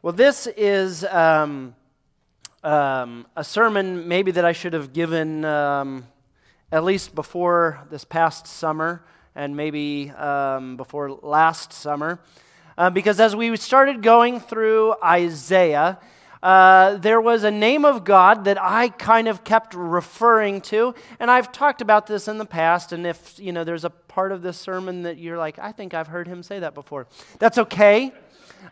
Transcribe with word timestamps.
Well, 0.00 0.12
this 0.12 0.46
is 0.46 1.04
um, 1.04 1.74
um, 2.62 3.26
a 3.34 3.42
sermon 3.42 4.06
maybe 4.06 4.30
that 4.30 4.44
I 4.44 4.52
should 4.52 4.72
have 4.72 4.92
given 4.92 5.44
um, 5.44 6.06
at 6.70 6.84
least 6.84 7.16
before 7.16 7.84
this 7.90 8.04
past 8.04 8.46
summer 8.46 9.04
and 9.34 9.56
maybe 9.56 10.10
um, 10.10 10.76
before 10.76 11.10
last 11.10 11.72
summer. 11.72 12.20
Uh, 12.76 12.90
because 12.90 13.18
as 13.18 13.34
we 13.34 13.56
started 13.56 14.00
going 14.00 14.38
through 14.38 14.94
Isaiah, 15.02 15.98
uh, 16.44 16.94
there 16.98 17.20
was 17.20 17.42
a 17.42 17.50
name 17.50 17.84
of 17.84 18.04
God 18.04 18.44
that 18.44 18.62
I 18.62 18.90
kind 18.90 19.26
of 19.26 19.42
kept 19.42 19.74
referring 19.74 20.60
to, 20.60 20.94
and 21.18 21.28
I've 21.28 21.50
talked 21.50 21.80
about 21.80 22.06
this 22.06 22.28
in 22.28 22.38
the 22.38 22.46
past. 22.46 22.92
And 22.92 23.04
if 23.04 23.36
you 23.40 23.50
know, 23.50 23.64
there's 23.64 23.84
a 23.84 23.90
part 23.90 24.30
of 24.30 24.42
this 24.42 24.58
sermon 24.58 25.02
that 25.02 25.18
you're 25.18 25.38
like, 25.38 25.58
I 25.58 25.72
think 25.72 25.92
I've 25.92 26.06
heard 26.06 26.28
him 26.28 26.44
say 26.44 26.60
that 26.60 26.74
before. 26.74 27.08
That's 27.40 27.58
okay. 27.58 28.12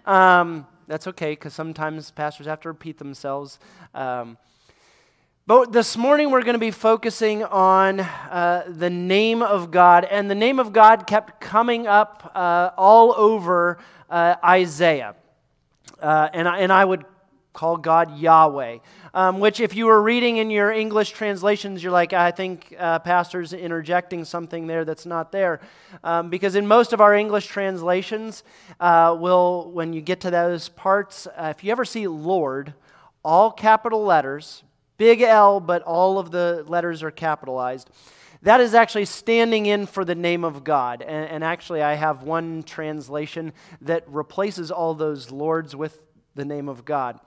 Um, 0.04 0.68
that's 0.87 1.07
okay 1.09 1.32
because 1.32 1.53
sometimes 1.53 2.11
pastors 2.11 2.46
have 2.46 2.61
to 2.61 2.69
repeat 2.69 2.98
themselves. 2.98 3.59
Um, 3.95 4.38
but 5.47 5.73
this 5.73 5.97
morning 5.97 6.30
we're 6.30 6.43
going 6.43 6.55
to 6.55 6.59
be 6.59 6.70
focusing 6.70 7.45
on 7.45 8.01
uh, 8.01 8.65
the 8.69 8.91
name 8.91 9.43
of 9.43 9.70
God, 9.70 10.05
and 10.05 10.30
the 10.30 10.34
name 10.34 10.59
of 10.59 10.73
God 10.73 11.07
kept 11.07 11.41
coming 11.41 11.87
up 11.87 12.33
uh, 12.34 12.70
all 12.77 13.15
over 13.16 13.79
uh, 14.10 14.37
Isaiah. 14.45 15.15
Uh, 16.01 16.29
and, 16.33 16.48
I, 16.48 16.59
and 16.59 16.73
I 16.73 16.84
would 16.84 17.05
call 17.52 17.77
God 17.77 18.18
Yahweh, 18.18 18.79
um, 19.16 19.41
which, 19.41 19.61
if 19.61 19.75
you 19.75 19.87
were 19.87 20.02
reading 20.02 20.37
in 20.37 20.51
your 20.51 20.70
English 20.70 21.12
translations, 21.12 21.83
you're 21.83 21.91
like, 21.91 22.12
I 22.12 22.30
think 22.33 22.77
uh, 22.79 22.98
Pastor's 22.98 23.55
interjecting 23.55 24.27
something 24.27 24.66
there 24.66 24.84
that's 24.84 25.07
not 25.07 25.33
there. 25.33 25.61
Um, 26.05 26.29
because 26.29 26.55
in 26.55 26.66
most 26.66 26.93
of 26.93 27.01
our 27.01 27.15
English 27.15 27.47
translations, 27.47 28.45
uh, 28.79 29.16
will 29.19 29.71
when 29.73 29.95
you 29.95 30.02
get 30.02 30.21
to 30.21 30.30
those 30.30 30.69
parts, 30.69 31.27
uh, 31.29 31.55
if 31.57 31.65
you 31.65 31.73
ever 31.73 31.87
see 31.87 32.07
Lord, 32.07 32.74
all 33.24 33.51
capital 33.51 34.05
letters, 34.05 34.65
big 34.98 35.23
L, 35.23 35.60
but 35.60 35.80
all 35.85 36.18
of 36.18 36.30
the 36.30 36.62
letters 36.68 37.02
are 37.02 37.10
capitalized. 37.10 37.88
That 38.43 38.60
is 38.60 38.74
actually 38.74 39.07
standing 39.07 39.65
in 39.65 39.87
for 39.87 40.05
the 40.05 40.15
name 40.15 40.45
of 40.45 40.62
God. 40.62 41.01
And, 41.01 41.30
and 41.30 41.43
actually, 41.43 41.83
I 41.83 41.95
have 41.95 42.23
one 42.23 42.65
translation 42.65 43.55
that 43.80 44.05
replaces 44.09 44.71
all 44.71 44.93
those 44.93 45.30
lords 45.30 45.74
with 45.74 45.99
the 46.35 46.45
name 46.45 46.68
of 46.68 46.85
God. 46.85 47.18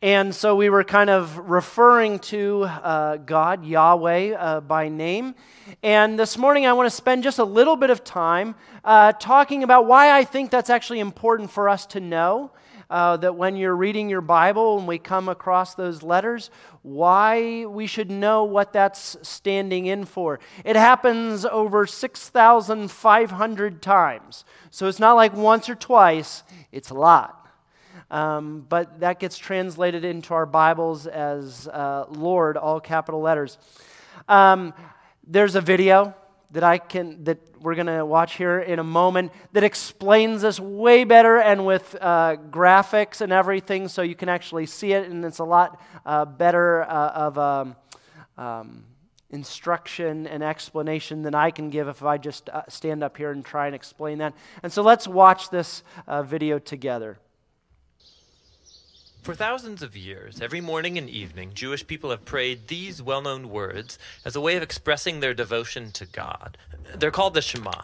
And 0.00 0.32
so 0.32 0.54
we 0.54 0.70
were 0.70 0.84
kind 0.84 1.10
of 1.10 1.36
referring 1.50 2.20
to 2.20 2.62
uh, 2.62 3.16
God, 3.16 3.64
Yahweh, 3.64 4.32
uh, 4.32 4.60
by 4.60 4.88
name. 4.88 5.34
And 5.82 6.16
this 6.16 6.38
morning 6.38 6.66
I 6.66 6.72
want 6.74 6.86
to 6.86 6.94
spend 6.94 7.24
just 7.24 7.40
a 7.40 7.44
little 7.44 7.74
bit 7.74 7.90
of 7.90 8.04
time 8.04 8.54
uh, 8.84 9.10
talking 9.14 9.64
about 9.64 9.86
why 9.86 10.16
I 10.16 10.22
think 10.22 10.52
that's 10.52 10.70
actually 10.70 11.00
important 11.00 11.50
for 11.50 11.68
us 11.68 11.84
to 11.86 12.00
know. 12.00 12.52
Uh, 12.90 13.18
that 13.18 13.36
when 13.36 13.54
you're 13.54 13.76
reading 13.76 14.08
your 14.08 14.22
Bible 14.22 14.78
and 14.78 14.88
we 14.88 14.98
come 14.98 15.28
across 15.28 15.74
those 15.74 16.02
letters, 16.02 16.50
why 16.80 17.66
we 17.66 17.86
should 17.86 18.10
know 18.10 18.44
what 18.44 18.72
that's 18.72 19.18
standing 19.20 19.84
in 19.84 20.06
for. 20.06 20.40
It 20.64 20.74
happens 20.74 21.44
over 21.44 21.84
6,500 21.84 23.82
times. 23.82 24.44
So 24.70 24.86
it's 24.86 24.98
not 24.98 25.16
like 25.16 25.34
once 25.34 25.68
or 25.68 25.74
twice, 25.74 26.42
it's 26.72 26.88
a 26.88 26.94
lot. 26.94 27.38
Um, 28.10 28.64
but 28.68 29.00
that 29.00 29.20
gets 29.20 29.36
translated 29.36 30.04
into 30.04 30.34
our 30.34 30.46
Bibles 30.46 31.06
as 31.06 31.68
uh, 31.68 32.06
Lord, 32.08 32.56
all 32.56 32.80
capital 32.80 33.20
letters. 33.20 33.58
Um, 34.28 34.72
there's 35.26 35.54
a 35.54 35.60
video 35.60 36.14
that 36.52 36.64
I 36.64 36.78
can 36.78 37.24
that 37.24 37.38
we're 37.60 37.74
to 37.74 38.06
watch 38.06 38.36
here 38.36 38.60
in 38.60 38.78
a 38.78 38.84
moment 38.84 39.32
that 39.52 39.64
explains 39.64 40.42
this 40.42 40.58
way 40.58 41.04
better 41.04 41.38
and 41.38 41.66
with 41.66 41.94
uh, 42.00 42.36
graphics 42.50 43.20
and 43.20 43.32
everything, 43.32 43.88
so 43.88 44.02
you 44.02 44.14
can 44.14 44.28
actually 44.28 44.64
see 44.66 44.92
it, 44.92 45.10
and 45.10 45.24
it's 45.24 45.40
a 45.40 45.44
lot 45.44 45.80
uh, 46.06 46.24
better 46.24 46.84
uh, 46.84 47.10
of 47.10 47.38
um, 47.38 47.76
um, 48.38 48.84
instruction 49.30 50.26
and 50.26 50.42
explanation 50.42 51.22
than 51.22 51.34
I 51.34 51.50
can 51.50 51.68
give 51.68 51.88
if 51.88 52.02
I 52.02 52.16
just 52.16 52.48
uh, 52.48 52.62
stand 52.68 53.02
up 53.02 53.16
here 53.18 53.30
and 53.30 53.44
try 53.44 53.66
and 53.66 53.74
explain 53.74 54.18
that. 54.18 54.34
And 54.62 54.72
so 54.72 54.82
let's 54.82 55.06
watch 55.06 55.50
this 55.50 55.82
uh, 56.06 56.22
video 56.22 56.58
together. 56.58 57.18
For 59.28 59.34
thousands 59.34 59.82
of 59.82 59.94
years, 59.94 60.40
every 60.40 60.62
morning 60.62 60.96
and 60.96 61.06
evening, 61.06 61.50
Jewish 61.52 61.86
people 61.86 62.08
have 62.08 62.24
prayed 62.24 62.68
these 62.68 63.02
well 63.02 63.20
known 63.20 63.50
words 63.50 63.98
as 64.24 64.34
a 64.34 64.40
way 64.40 64.56
of 64.56 64.62
expressing 64.62 65.20
their 65.20 65.34
devotion 65.34 65.92
to 65.92 66.06
God. 66.06 66.56
They're 66.96 67.10
called 67.10 67.34
the 67.34 67.42
Shema. 67.42 67.82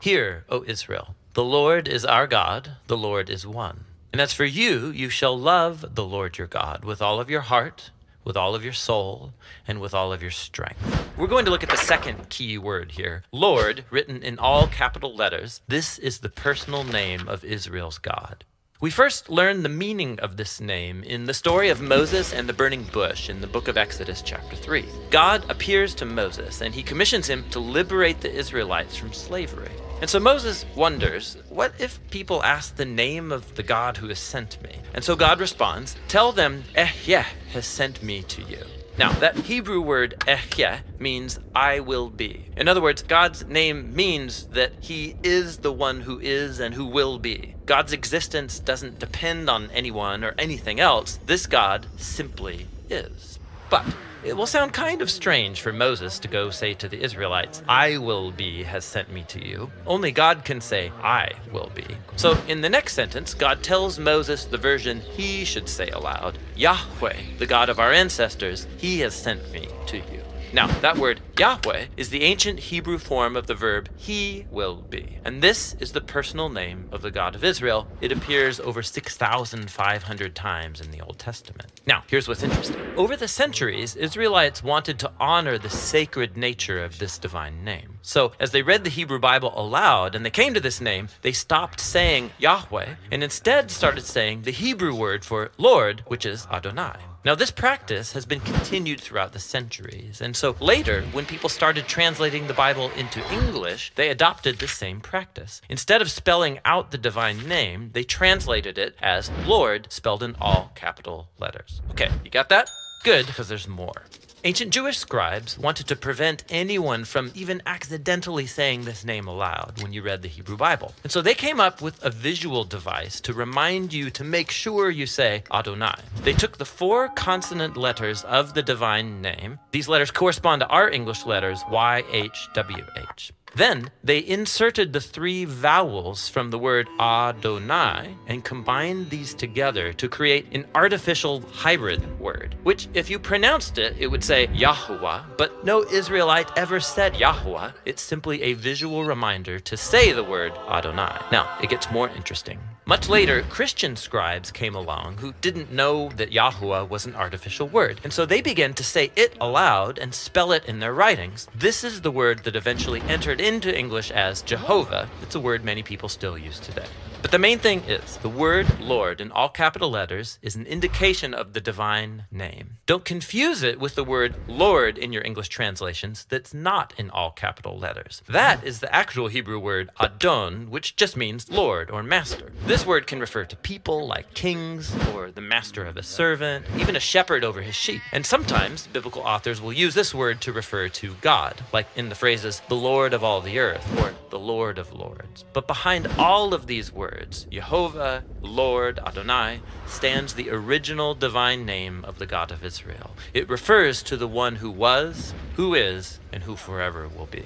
Hear, 0.00 0.44
O 0.50 0.62
Israel, 0.66 1.14
the 1.32 1.44
Lord 1.44 1.88
is 1.88 2.04
our 2.04 2.26
God, 2.26 2.72
the 2.88 2.98
Lord 2.98 3.30
is 3.30 3.46
one. 3.46 3.84
And 4.12 4.20
as 4.20 4.34
for 4.34 4.44
you, 4.44 4.90
you 4.90 5.08
shall 5.08 5.34
love 5.34 5.94
the 5.94 6.04
Lord 6.04 6.36
your 6.36 6.46
God 6.46 6.84
with 6.84 7.00
all 7.00 7.20
of 7.20 7.30
your 7.30 7.40
heart, 7.40 7.90
with 8.22 8.36
all 8.36 8.54
of 8.54 8.62
your 8.62 8.74
soul, 8.74 9.32
and 9.66 9.80
with 9.80 9.94
all 9.94 10.12
of 10.12 10.20
your 10.20 10.30
strength. 10.30 11.08
We're 11.16 11.26
going 11.26 11.46
to 11.46 11.50
look 11.50 11.62
at 11.62 11.70
the 11.70 11.78
second 11.78 12.28
key 12.28 12.58
word 12.58 12.92
here 12.92 13.22
Lord, 13.32 13.86
written 13.88 14.22
in 14.22 14.38
all 14.38 14.66
capital 14.66 15.16
letters. 15.16 15.62
This 15.66 15.98
is 15.98 16.18
the 16.18 16.28
personal 16.28 16.84
name 16.84 17.28
of 17.28 17.44
Israel's 17.44 17.96
God. 17.96 18.44
We 18.82 18.90
first 18.90 19.30
learn 19.30 19.62
the 19.62 19.68
meaning 19.68 20.18
of 20.18 20.36
this 20.36 20.60
name 20.60 21.04
in 21.04 21.26
the 21.26 21.34
story 21.34 21.68
of 21.68 21.80
Moses 21.80 22.32
and 22.32 22.48
the 22.48 22.52
burning 22.52 22.82
bush 22.82 23.30
in 23.30 23.40
the 23.40 23.46
book 23.46 23.68
of 23.68 23.76
Exodus, 23.76 24.22
chapter 24.22 24.56
3. 24.56 24.84
God 25.08 25.48
appears 25.48 25.94
to 25.94 26.04
Moses 26.04 26.62
and 26.62 26.74
he 26.74 26.82
commissions 26.82 27.28
him 27.28 27.44
to 27.50 27.60
liberate 27.60 28.20
the 28.20 28.34
Israelites 28.34 28.96
from 28.96 29.12
slavery. 29.12 29.70
And 30.00 30.10
so 30.10 30.18
Moses 30.18 30.66
wonders, 30.74 31.36
what 31.48 31.72
if 31.78 32.00
people 32.10 32.42
ask 32.42 32.74
the 32.74 32.84
name 32.84 33.30
of 33.30 33.54
the 33.54 33.62
God 33.62 33.98
who 33.98 34.08
has 34.08 34.18
sent 34.18 34.60
me? 34.64 34.74
And 34.94 35.04
so 35.04 35.14
God 35.14 35.38
responds, 35.38 35.94
Tell 36.08 36.32
them, 36.32 36.64
Ehyeh 36.74 37.22
has 37.52 37.66
sent 37.66 38.02
me 38.02 38.24
to 38.24 38.42
you. 38.42 38.64
Now, 38.98 39.12
that 39.12 39.36
Hebrew 39.36 39.80
word 39.80 40.14
Ehyeh 40.20 40.80
means 40.98 41.38
I 41.54 41.80
will 41.80 42.10
be. 42.10 42.50
In 42.56 42.68
other 42.68 42.82
words, 42.82 43.02
God's 43.02 43.44
name 43.46 43.94
means 43.96 44.44
that 44.48 44.72
He 44.80 45.16
is 45.22 45.58
the 45.58 45.72
one 45.72 46.02
who 46.02 46.20
is 46.20 46.60
and 46.60 46.74
who 46.74 46.84
will 46.84 47.18
be. 47.18 47.54
God's 47.64 47.94
existence 47.94 48.58
doesn't 48.58 48.98
depend 48.98 49.48
on 49.48 49.70
anyone 49.70 50.22
or 50.22 50.34
anything 50.36 50.78
else. 50.78 51.18
This 51.24 51.46
God 51.46 51.86
simply 51.96 52.66
is. 52.90 53.38
But 53.70 53.86
it 54.24 54.36
will 54.36 54.46
sound 54.46 54.72
kind 54.72 55.02
of 55.02 55.10
strange 55.10 55.60
for 55.60 55.72
Moses 55.72 56.18
to 56.20 56.28
go 56.28 56.50
say 56.50 56.74
to 56.74 56.88
the 56.88 57.02
Israelites, 57.02 57.62
I 57.68 57.98
will 57.98 58.30
be 58.30 58.62
has 58.62 58.84
sent 58.84 59.12
me 59.12 59.24
to 59.28 59.44
you. 59.44 59.70
Only 59.86 60.12
God 60.12 60.44
can 60.44 60.60
say, 60.60 60.92
I 61.02 61.32
will 61.52 61.70
be. 61.74 61.86
So 62.16 62.38
in 62.48 62.60
the 62.60 62.68
next 62.68 62.94
sentence, 62.94 63.34
God 63.34 63.62
tells 63.62 63.98
Moses 63.98 64.44
the 64.44 64.58
version 64.58 65.00
he 65.00 65.44
should 65.44 65.68
say 65.68 65.88
aloud 65.88 66.38
Yahweh, 66.56 67.16
the 67.38 67.46
God 67.46 67.68
of 67.68 67.78
our 67.78 67.92
ancestors, 67.92 68.66
he 68.76 69.00
has 69.00 69.14
sent 69.14 69.50
me 69.52 69.68
to 69.86 69.96
you. 69.96 70.22
Now, 70.54 70.66
that 70.66 70.98
word 70.98 71.22
Yahweh 71.38 71.86
is 71.96 72.10
the 72.10 72.24
ancient 72.24 72.58
Hebrew 72.58 72.98
form 72.98 73.36
of 73.36 73.46
the 73.46 73.54
verb 73.54 73.88
he 73.96 74.44
will 74.50 74.76
be. 74.76 75.18
And 75.24 75.40
this 75.40 75.74
is 75.80 75.92
the 75.92 76.02
personal 76.02 76.50
name 76.50 76.90
of 76.92 77.00
the 77.00 77.10
God 77.10 77.34
of 77.34 77.42
Israel. 77.42 77.88
It 78.02 78.12
appears 78.12 78.60
over 78.60 78.82
6,500 78.82 80.34
times 80.34 80.80
in 80.82 80.90
the 80.90 81.00
Old 81.00 81.18
Testament. 81.18 81.80
Now, 81.86 82.04
here's 82.06 82.28
what's 82.28 82.42
interesting. 82.42 82.76
Over 82.96 83.16
the 83.16 83.28
centuries, 83.28 83.96
Israelites 83.96 84.62
wanted 84.62 84.98
to 84.98 85.12
honor 85.18 85.56
the 85.56 85.70
sacred 85.70 86.36
nature 86.36 86.84
of 86.84 86.98
this 86.98 87.16
divine 87.16 87.64
name. 87.64 87.91
So, 88.02 88.32
as 88.40 88.50
they 88.50 88.62
read 88.62 88.82
the 88.82 88.90
Hebrew 88.90 89.20
Bible 89.20 89.52
aloud 89.56 90.14
and 90.14 90.26
they 90.26 90.30
came 90.30 90.54
to 90.54 90.60
this 90.60 90.80
name, 90.80 91.08
they 91.22 91.32
stopped 91.32 91.80
saying 91.80 92.32
Yahweh 92.38 92.96
and 93.12 93.22
instead 93.22 93.70
started 93.70 94.04
saying 94.04 94.42
the 94.42 94.50
Hebrew 94.50 94.94
word 94.94 95.24
for 95.24 95.52
Lord, 95.56 96.02
which 96.08 96.26
is 96.26 96.46
Adonai. 96.50 96.96
Now, 97.24 97.36
this 97.36 97.52
practice 97.52 98.14
has 98.14 98.26
been 98.26 98.40
continued 98.40 99.00
throughout 99.00 99.32
the 99.32 99.38
centuries, 99.38 100.20
and 100.20 100.36
so 100.36 100.56
later, 100.58 101.02
when 101.12 101.24
people 101.24 101.48
started 101.48 101.86
translating 101.86 102.48
the 102.48 102.54
Bible 102.54 102.90
into 102.96 103.24
English, 103.32 103.92
they 103.94 104.08
adopted 104.08 104.58
the 104.58 104.66
same 104.66 105.00
practice. 105.00 105.62
Instead 105.68 106.02
of 106.02 106.10
spelling 106.10 106.58
out 106.64 106.90
the 106.90 106.98
divine 106.98 107.46
name, 107.46 107.90
they 107.92 108.02
translated 108.02 108.76
it 108.76 108.96
as 109.00 109.30
Lord, 109.46 109.86
spelled 109.92 110.24
in 110.24 110.34
all 110.40 110.72
capital 110.74 111.28
letters. 111.38 111.80
Okay, 111.92 112.10
you 112.24 112.30
got 112.32 112.48
that? 112.48 112.68
Good, 113.04 113.26
because 113.26 113.48
there's 113.48 113.68
more. 113.68 114.02
Ancient 114.44 114.72
Jewish 114.72 114.98
scribes 114.98 115.56
wanted 115.56 115.86
to 115.86 115.94
prevent 115.94 116.42
anyone 116.48 117.04
from 117.04 117.30
even 117.32 117.62
accidentally 117.64 118.44
saying 118.44 118.82
this 118.82 119.04
name 119.04 119.28
aloud 119.28 119.80
when 119.80 119.92
you 119.92 120.02
read 120.02 120.22
the 120.22 120.28
Hebrew 120.28 120.56
Bible. 120.56 120.94
And 121.04 121.12
so 121.12 121.22
they 121.22 121.34
came 121.34 121.60
up 121.60 121.80
with 121.80 122.04
a 122.04 122.10
visual 122.10 122.64
device 122.64 123.20
to 123.20 123.32
remind 123.32 123.92
you 123.92 124.10
to 124.10 124.24
make 124.24 124.50
sure 124.50 124.90
you 124.90 125.06
say 125.06 125.44
Adonai. 125.52 125.94
They 126.24 126.32
took 126.32 126.58
the 126.58 126.64
four 126.64 127.08
consonant 127.10 127.76
letters 127.76 128.24
of 128.24 128.54
the 128.54 128.64
divine 128.64 129.22
name. 129.22 129.60
These 129.70 129.86
letters 129.86 130.10
correspond 130.10 130.62
to 130.62 130.66
our 130.66 130.90
English 130.90 131.24
letters 131.24 131.62
YHWH. 131.70 133.30
Then 133.54 133.90
they 134.02 134.24
inserted 134.24 134.92
the 134.92 135.00
three 135.00 135.44
vowels 135.44 136.28
from 136.28 136.50
the 136.50 136.58
word 136.58 136.88
Adonai 136.98 138.16
and 138.26 138.44
combined 138.44 139.10
these 139.10 139.34
together 139.34 139.92
to 139.92 140.08
create 140.08 140.46
an 140.52 140.66
artificial 140.74 141.40
hybrid 141.40 142.18
word, 142.18 142.56
which, 142.62 142.88
if 142.94 143.10
you 143.10 143.18
pronounced 143.18 143.78
it, 143.78 143.94
it 143.98 144.06
would 144.06 144.24
say 144.24 144.46
Yahuwah, 144.48 145.36
but 145.36 145.64
no 145.64 145.84
Israelite 145.84 146.50
ever 146.56 146.80
said 146.80 147.14
Yahuwah. 147.14 147.74
It's 147.84 148.02
simply 148.02 148.42
a 148.42 148.54
visual 148.54 149.04
reminder 149.04 149.58
to 149.60 149.76
say 149.76 150.12
the 150.12 150.24
word 150.24 150.52
Adonai. 150.68 151.18
Now, 151.30 151.58
it 151.62 151.70
gets 151.70 151.90
more 151.90 152.08
interesting. 152.08 152.58
Much 152.84 153.08
later, 153.08 153.42
Christian 153.42 153.94
scribes 153.94 154.50
came 154.50 154.74
along 154.74 155.18
who 155.18 155.32
didn't 155.40 155.70
know 155.70 156.08
that 156.16 156.32
Yahuwah 156.32 156.88
was 156.88 157.06
an 157.06 157.14
artificial 157.14 157.68
word, 157.68 158.00
and 158.02 158.12
so 158.12 158.26
they 158.26 158.42
began 158.42 158.74
to 158.74 158.82
say 158.82 159.12
it 159.14 159.36
aloud 159.40 159.98
and 159.98 160.12
spell 160.12 160.50
it 160.50 160.64
in 160.64 160.80
their 160.80 160.92
writings. 160.92 161.46
This 161.54 161.84
is 161.84 162.00
the 162.00 162.10
word 162.10 162.42
that 162.42 162.56
eventually 162.56 163.00
entered 163.02 163.40
into 163.42 163.76
English 163.76 164.10
as 164.10 164.42
Jehovah. 164.42 165.08
It's 165.20 165.34
a 165.34 165.40
word 165.40 165.64
many 165.64 165.82
people 165.82 166.08
still 166.08 166.38
use 166.38 166.60
today. 166.60 166.86
But 167.22 167.30
the 167.30 167.38
main 167.38 167.60
thing 167.60 167.84
is 167.84 168.16
the 168.16 168.28
word 168.28 168.80
Lord 168.80 169.20
in 169.20 169.30
all 169.30 169.48
capital 169.48 169.88
letters 169.88 170.40
is 170.42 170.56
an 170.56 170.66
indication 170.66 171.32
of 171.32 171.52
the 171.52 171.60
divine 171.60 172.24
name. 172.32 172.78
Don't 172.84 173.04
confuse 173.04 173.62
it 173.62 173.78
with 173.78 173.94
the 173.94 174.02
word 174.02 174.34
Lord 174.48 174.98
in 174.98 175.12
your 175.12 175.24
English 175.24 175.48
translations 175.48 176.26
that's 176.28 176.52
not 176.52 176.92
in 176.98 177.10
all 177.10 177.30
capital 177.30 177.78
letters. 177.78 178.22
That 178.28 178.64
is 178.64 178.80
the 178.80 178.92
actual 178.92 179.28
Hebrew 179.28 179.60
word 179.60 179.90
Adon, 180.00 180.68
which 180.68 180.96
just 180.96 181.16
means 181.16 181.48
Lord 181.48 181.92
or 181.92 182.02
master. 182.02 182.50
This 182.66 182.84
word 182.84 183.06
can 183.06 183.20
refer 183.20 183.44
to 183.44 183.56
people 183.56 184.04
like 184.04 184.34
kings 184.34 184.92
or 185.14 185.30
the 185.30 185.40
master 185.40 185.84
of 185.84 185.96
a 185.96 186.02
servant, 186.02 186.66
even 186.76 186.96
a 186.96 187.00
shepherd 187.00 187.44
over 187.44 187.62
his 187.62 187.76
sheep. 187.76 188.02
And 188.10 188.26
sometimes 188.26 188.88
biblical 188.88 189.22
authors 189.22 189.60
will 189.60 189.72
use 189.72 189.94
this 189.94 190.12
word 190.12 190.40
to 190.40 190.52
refer 190.52 190.88
to 190.88 191.14
God, 191.20 191.62
like 191.72 191.86
in 191.94 192.08
the 192.08 192.16
phrases 192.16 192.62
the 192.68 192.74
Lord 192.74 193.14
of 193.14 193.22
all 193.22 193.31
the 193.40 193.58
earth 193.58 193.86
or 194.00 194.14
the 194.30 194.38
Lord 194.38 194.78
of 194.78 194.92
lords. 194.92 195.44
But 195.52 195.66
behind 195.66 196.08
all 196.18 196.52
of 196.52 196.66
these 196.66 196.92
words, 196.92 197.02
words, 197.32 197.46
Jehovah, 197.50 198.24
Lord, 198.40 198.98
Adonai, 198.98 199.60
stands 199.86 200.34
the 200.34 200.50
original 200.50 201.14
divine 201.14 201.64
name 201.64 202.04
of 202.04 202.18
the 202.18 202.26
God 202.26 202.50
of 202.50 202.64
Israel. 202.64 203.12
It 203.34 203.48
refers 203.48 204.02
to 204.04 204.16
the 204.16 204.28
one 204.28 204.56
who 204.56 204.70
was, 204.70 205.34
who 205.56 205.74
is, 205.74 206.20
and 206.32 206.42
who 206.42 206.56
forever 206.56 207.08
will 207.08 207.26
be. 207.26 207.44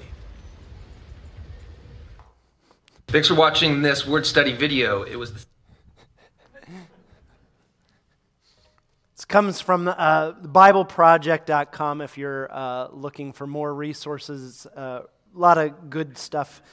Thanks 3.07 3.27
for 3.27 3.35
watching 3.35 3.81
this 3.81 4.05
word 4.05 4.25
study 4.25 4.53
video. 4.53 5.03
It 5.03 5.15
was. 5.15 5.45
This 9.15 9.25
comes 9.25 9.61
from 9.61 9.87
uh, 9.87 10.33
BibleProject.com 10.33 12.01
if 12.01 12.17
you're 12.17 12.49
uh, 12.51 12.89
looking 12.91 13.33
for 13.33 13.47
more 13.47 13.73
resources. 13.73 14.65
Uh, 14.67 15.03
a 15.37 15.39
lot 15.39 15.59
of 15.59 15.91
good 15.91 16.17
stuff 16.17 16.63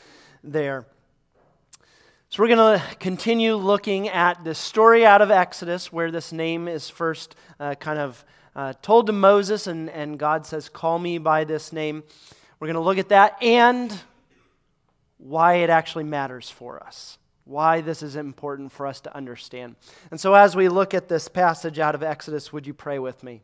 there. 0.42 0.86
So, 2.30 2.42
we're 2.42 2.48
going 2.48 2.80
to 2.80 2.96
continue 2.96 3.56
looking 3.56 4.08
at 4.08 4.42
this 4.42 4.58
story 4.58 5.04
out 5.04 5.20
of 5.20 5.30
Exodus 5.30 5.92
where 5.92 6.10
this 6.10 6.32
name 6.32 6.66
is 6.66 6.88
first 6.88 7.36
uh, 7.60 7.74
kind 7.74 7.98
of 7.98 8.24
uh, 8.56 8.72
told 8.80 9.06
to 9.08 9.12
Moses, 9.12 9.66
and, 9.66 9.90
and 9.90 10.18
God 10.18 10.46
says, 10.46 10.70
Call 10.70 10.98
me 10.98 11.18
by 11.18 11.44
this 11.44 11.74
name. 11.74 12.04
We're 12.58 12.68
going 12.68 12.76
to 12.76 12.80
look 12.80 12.96
at 12.96 13.10
that 13.10 13.36
and 13.42 13.94
why 15.18 15.56
it 15.56 15.68
actually 15.68 16.04
matters 16.04 16.48
for 16.48 16.82
us, 16.82 17.18
why 17.44 17.82
this 17.82 18.02
is 18.02 18.16
important 18.16 18.72
for 18.72 18.86
us 18.86 19.02
to 19.02 19.14
understand. 19.14 19.76
And 20.10 20.18
so, 20.18 20.32
as 20.32 20.56
we 20.56 20.70
look 20.70 20.94
at 20.94 21.08
this 21.08 21.28
passage 21.28 21.78
out 21.78 21.94
of 21.94 22.02
Exodus, 22.02 22.50
would 22.50 22.66
you 22.66 22.72
pray 22.72 22.98
with 22.98 23.22
me? 23.22 23.42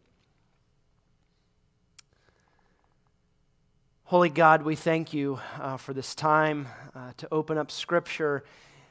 Holy 4.10 4.28
God, 4.28 4.62
we 4.62 4.74
thank 4.74 5.14
you 5.14 5.38
uh, 5.60 5.76
for 5.76 5.94
this 5.94 6.16
time 6.16 6.66
uh, 6.96 7.12
to 7.18 7.28
open 7.30 7.56
up 7.56 7.70
Scripture 7.70 8.42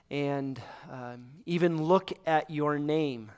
and 0.10 0.62
um, 0.90 1.26
even 1.46 1.84
look 1.84 2.14
at 2.26 2.50
your 2.50 2.80
name 2.80 3.30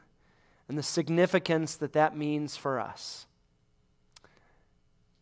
and 0.70 0.78
the 0.78 0.84
significance 0.84 1.78
that 1.78 1.94
that 1.94 2.16
means 2.16 2.56
for 2.56 2.80
us. 2.80 3.26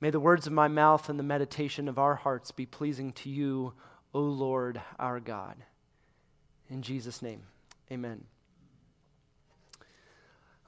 May 0.01 0.09
the 0.09 0.19
words 0.19 0.47
of 0.47 0.51
my 0.51 0.67
mouth 0.67 1.07
and 1.07 1.17
the 1.17 1.23
meditation 1.23 1.87
of 1.87 1.97
our 1.97 2.15
hearts 2.15 2.51
be 2.51 2.65
pleasing 2.65 3.13
to 3.13 3.29
you, 3.29 3.71
O 4.13 4.19
Lord 4.19 4.81
our 4.99 5.21
God. 5.21 5.55
In 6.69 6.81
Jesus' 6.81 7.21
name, 7.21 7.43
amen. 7.89 8.25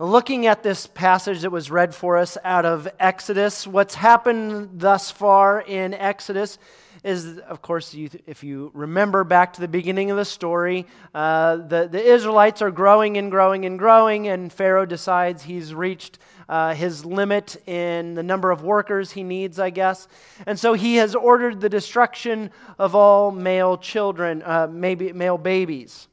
Looking 0.02 0.48
at 0.48 0.64
this 0.64 0.88
passage 0.88 1.42
that 1.42 1.52
was 1.52 1.70
read 1.70 1.94
for 1.94 2.18
us 2.18 2.36
out 2.44 2.66
of 2.66 2.90
Exodus, 3.00 3.68
what's 3.68 3.94
happened 3.94 4.80
thus 4.80 5.12
far 5.12 5.62
in 5.62 5.94
Exodus 5.94 6.58
is, 7.04 7.38
of 7.38 7.62
course, 7.62 7.94
you, 7.94 8.10
if 8.26 8.44
you 8.44 8.72
remember 8.74 9.24
back 9.24 9.54
to 9.54 9.62
the 9.62 9.68
beginning 9.68 10.10
of 10.10 10.18
the 10.18 10.26
story, 10.26 10.88
uh, 11.14 11.58
the, 11.58 11.88
the 11.88 12.04
Israelites 12.04 12.64
are 12.64 12.72
growing 12.72 13.18
and 13.18 13.30
growing 13.30 13.64
and 13.64 13.78
growing, 13.78 14.28
and 14.28 14.52
Pharaoh 14.52 14.88
decides 14.88 15.44
he's 15.44 15.72
reached 15.72 16.18
uh, 16.50 16.74
his 16.74 17.06
limit 17.06 17.58
in 17.68 18.16
the 18.16 18.24
number 18.24 18.50
of 18.50 18.64
workers 18.64 19.12
he 19.12 19.22
needs, 19.22 19.60
I 19.60 19.70
guess. 19.70 20.08
And 20.48 20.58
so 20.58 20.74
he 20.74 20.96
has 20.96 21.14
ordered 21.14 21.62
the 21.62 21.70
destruction 21.70 22.50
of 22.80 22.96
all 22.96 23.30
male 23.30 23.78
children, 23.78 24.42
uh, 24.42 24.68
maybe 24.68 25.14
male 25.14 25.38
babies. 25.38 26.08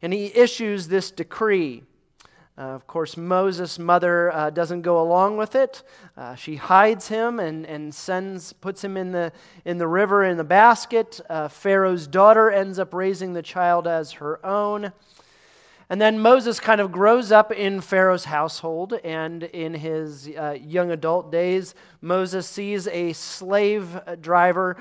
And 0.00 0.14
he 0.14 0.34
issues 0.34 0.88
this 0.88 1.10
decree. 1.10 1.82
Uh, 2.58 2.62
of 2.62 2.88
course, 2.88 3.16
Moses' 3.16 3.78
mother 3.78 4.32
uh, 4.32 4.50
doesn't 4.50 4.82
go 4.82 5.00
along 5.00 5.36
with 5.36 5.54
it. 5.54 5.84
Uh, 6.16 6.34
she 6.34 6.56
hides 6.56 7.06
him 7.06 7.38
and, 7.38 7.64
and 7.64 7.94
sends, 7.94 8.52
puts 8.52 8.82
him 8.82 8.96
in 8.96 9.12
the, 9.12 9.30
in 9.64 9.78
the 9.78 9.86
river 9.86 10.24
in 10.24 10.36
the 10.36 10.42
basket. 10.42 11.20
Uh, 11.30 11.46
Pharaoh's 11.46 12.08
daughter 12.08 12.50
ends 12.50 12.80
up 12.80 12.92
raising 12.92 13.32
the 13.32 13.42
child 13.42 13.86
as 13.86 14.10
her 14.12 14.44
own. 14.44 14.92
And 15.88 16.00
then 16.00 16.18
Moses 16.18 16.58
kind 16.58 16.80
of 16.80 16.90
grows 16.90 17.30
up 17.30 17.52
in 17.52 17.80
Pharaoh's 17.80 18.24
household, 18.24 18.94
and 19.04 19.44
in 19.44 19.72
his 19.72 20.28
uh, 20.36 20.56
young 20.60 20.90
adult 20.90 21.30
days, 21.30 21.76
Moses 22.02 22.46
sees 22.46 22.88
a 22.88 23.12
slave 23.12 23.98
driver 24.20 24.76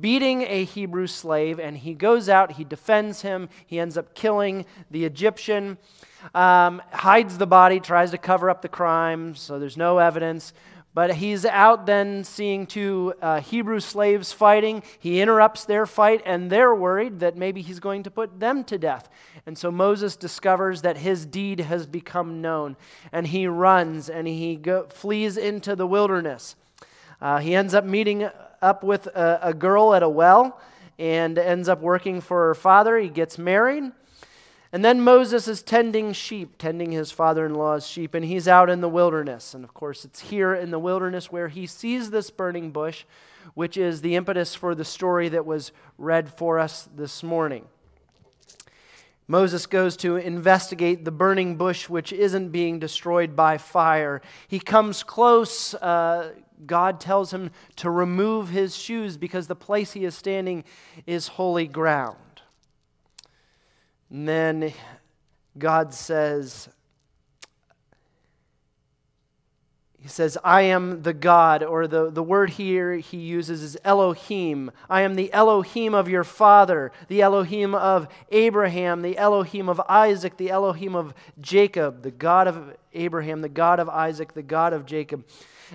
beating 0.00 0.42
a 0.42 0.64
Hebrew 0.64 1.06
slave, 1.06 1.58
and 1.58 1.78
he 1.78 1.94
goes 1.94 2.28
out, 2.28 2.52
he 2.52 2.64
defends 2.64 3.22
him, 3.22 3.48
he 3.66 3.80
ends 3.80 3.96
up 3.96 4.14
killing 4.14 4.66
the 4.90 5.04
Egyptian 5.04 5.78
um, 6.34 6.82
hides 6.92 7.38
the 7.38 7.46
body, 7.46 7.80
tries 7.80 8.10
to 8.12 8.18
cover 8.18 8.50
up 8.50 8.62
the 8.62 8.68
crime, 8.68 9.34
so 9.34 9.58
there's 9.58 9.76
no 9.76 9.98
evidence. 9.98 10.52
But 10.94 11.14
he's 11.14 11.46
out 11.46 11.86
then 11.86 12.22
seeing 12.22 12.66
two 12.66 13.14
uh, 13.22 13.40
Hebrew 13.40 13.80
slaves 13.80 14.30
fighting. 14.32 14.82
He 14.98 15.22
interrupts 15.22 15.64
their 15.64 15.86
fight, 15.86 16.20
and 16.26 16.50
they're 16.50 16.74
worried 16.74 17.20
that 17.20 17.34
maybe 17.36 17.62
he's 17.62 17.80
going 17.80 18.02
to 18.02 18.10
put 18.10 18.38
them 18.38 18.62
to 18.64 18.76
death. 18.76 19.08
And 19.46 19.56
so 19.56 19.70
Moses 19.70 20.16
discovers 20.16 20.82
that 20.82 20.98
his 20.98 21.24
deed 21.24 21.60
has 21.60 21.86
become 21.86 22.42
known, 22.42 22.76
and 23.10 23.26
he 23.26 23.46
runs 23.46 24.10
and 24.10 24.28
he 24.28 24.56
go, 24.56 24.86
flees 24.88 25.38
into 25.38 25.74
the 25.74 25.86
wilderness. 25.86 26.56
Uh, 27.22 27.38
he 27.38 27.54
ends 27.54 27.72
up 27.72 27.84
meeting 27.84 28.28
up 28.60 28.84
with 28.84 29.06
a, 29.06 29.38
a 29.42 29.54
girl 29.54 29.94
at 29.94 30.02
a 30.02 30.08
well 30.08 30.60
and 30.98 31.38
ends 31.38 31.68
up 31.68 31.80
working 31.80 32.20
for 32.20 32.48
her 32.48 32.54
father. 32.54 32.98
He 32.98 33.08
gets 33.08 33.38
married. 33.38 33.84
And 34.72 34.82
then 34.82 35.02
Moses 35.02 35.48
is 35.48 35.62
tending 35.62 36.14
sheep, 36.14 36.56
tending 36.56 36.92
his 36.92 37.12
father 37.12 37.44
in 37.44 37.54
law's 37.54 37.86
sheep, 37.86 38.14
and 38.14 38.24
he's 38.24 38.48
out 38.48 38.70
in 38.70 38.80
the 38.80 38.88
wilderness. 38.88 39.52
And 39.52 39.64
of 39.64 39.74
course, 39.74 40.06
it's 40.06 40.20
here 40.20 40.54
in 40.54 40.70
the 40.70 40.78
wilderness 40.78 41.30
where 41.30 41.48
he 41.48 41.66
sees 41.66 42.10
this 42.10 42.30
burning 42.30 42.70
bush, 42.70 43.04
which 43.52 43.76
is 43.76 44.00
the 44.00 44.16
impetus 44.16 44.54
for 44.54 44.74
the 44.74 44.84
story 44.84 45.28
that 45.28 45.44
was 45.44 45.72
read 45.98 46.32
for 46.32 46.58
us 46.58 46.88
this 46.96 47.22
morning. 47.22 47.66
Moses 49.28 49.66
goes 49.66 49.96
to 49.98 50.16
investigate 50.16 51.04
the 51.04 51.10
burning 51.10 51.56
bush, 51.56 51.88
which 51.88 52.12
isn't 52.12 52.48
being 52.48 52.78
destroyed 52.78 53.36
by 53.36 53.58
fire. 53.58 54.22
He 54.48 54.58
comes 54.58 55.02
close. 55.02 55.74
Uh, 55.74 56.32
God 56.66 56.98
tells 56.98 57.32
him 57.32 57.50
to 57.76 57.90
remove 57.90 58.48
his 58.48 58.74
shoes 58.74 59.16
because 59.18 59.48
the 59.48 59.54
place 59.54 59.92
he 59.92 60.04
is 60.06 60.14
standing 60.14 60.64
is 61.06 61.28
holy 61.28 61.66
ground. 61.66 62.31
And 64.12 64.28
then 64.28 64.74
God 65.58 65.94
says, 65.94 66.68
He 70.02 70.08
says, 70.08 70.36
I 70.42 70.62
am 70.62 71.02
the 71.02 71.14
God, 71.14 71.62
or 71.62 71.86
the, 71.86 72.10
the 72.10 72.24
word 72.24 72.50
here 72.50 72.96
he 72.96 73.18
uses 73.18 73.62
is 73.62 73.78
Elohim. 73.84 74.72
I 74.90 75.02
am 75.02 75.14
the 75.14 75.32
Elohim 75.32 75.94
of 75.94 76.08
your 76.08 76.24
father, 76.24 76.90
the 77.06 77.22
Elohim 77.22 77.72
of 77.72 78.08
Abraham, 78.32 79.02
the 79.02 79.16
Elohim 79.16 79.68
of 79.68 79.80
Isaac, 79.88 80.36
the 80.38 80.50
Elohim 80.50 80.96
of 80.96 81.14
Jacob, 81.40 82.02
the 82.02 82.10
God 82.10 82.48
of 82.48 82.76
Abraham, 82.92 83.42
the 83.42 83.48
God 83.48 83.78
of 83.78 83.88
Isaac, 83.88 84.34
the 84.34 84.42
God 84.42 84.72
of 84.72 84.86
Jacob. 84.86 85.24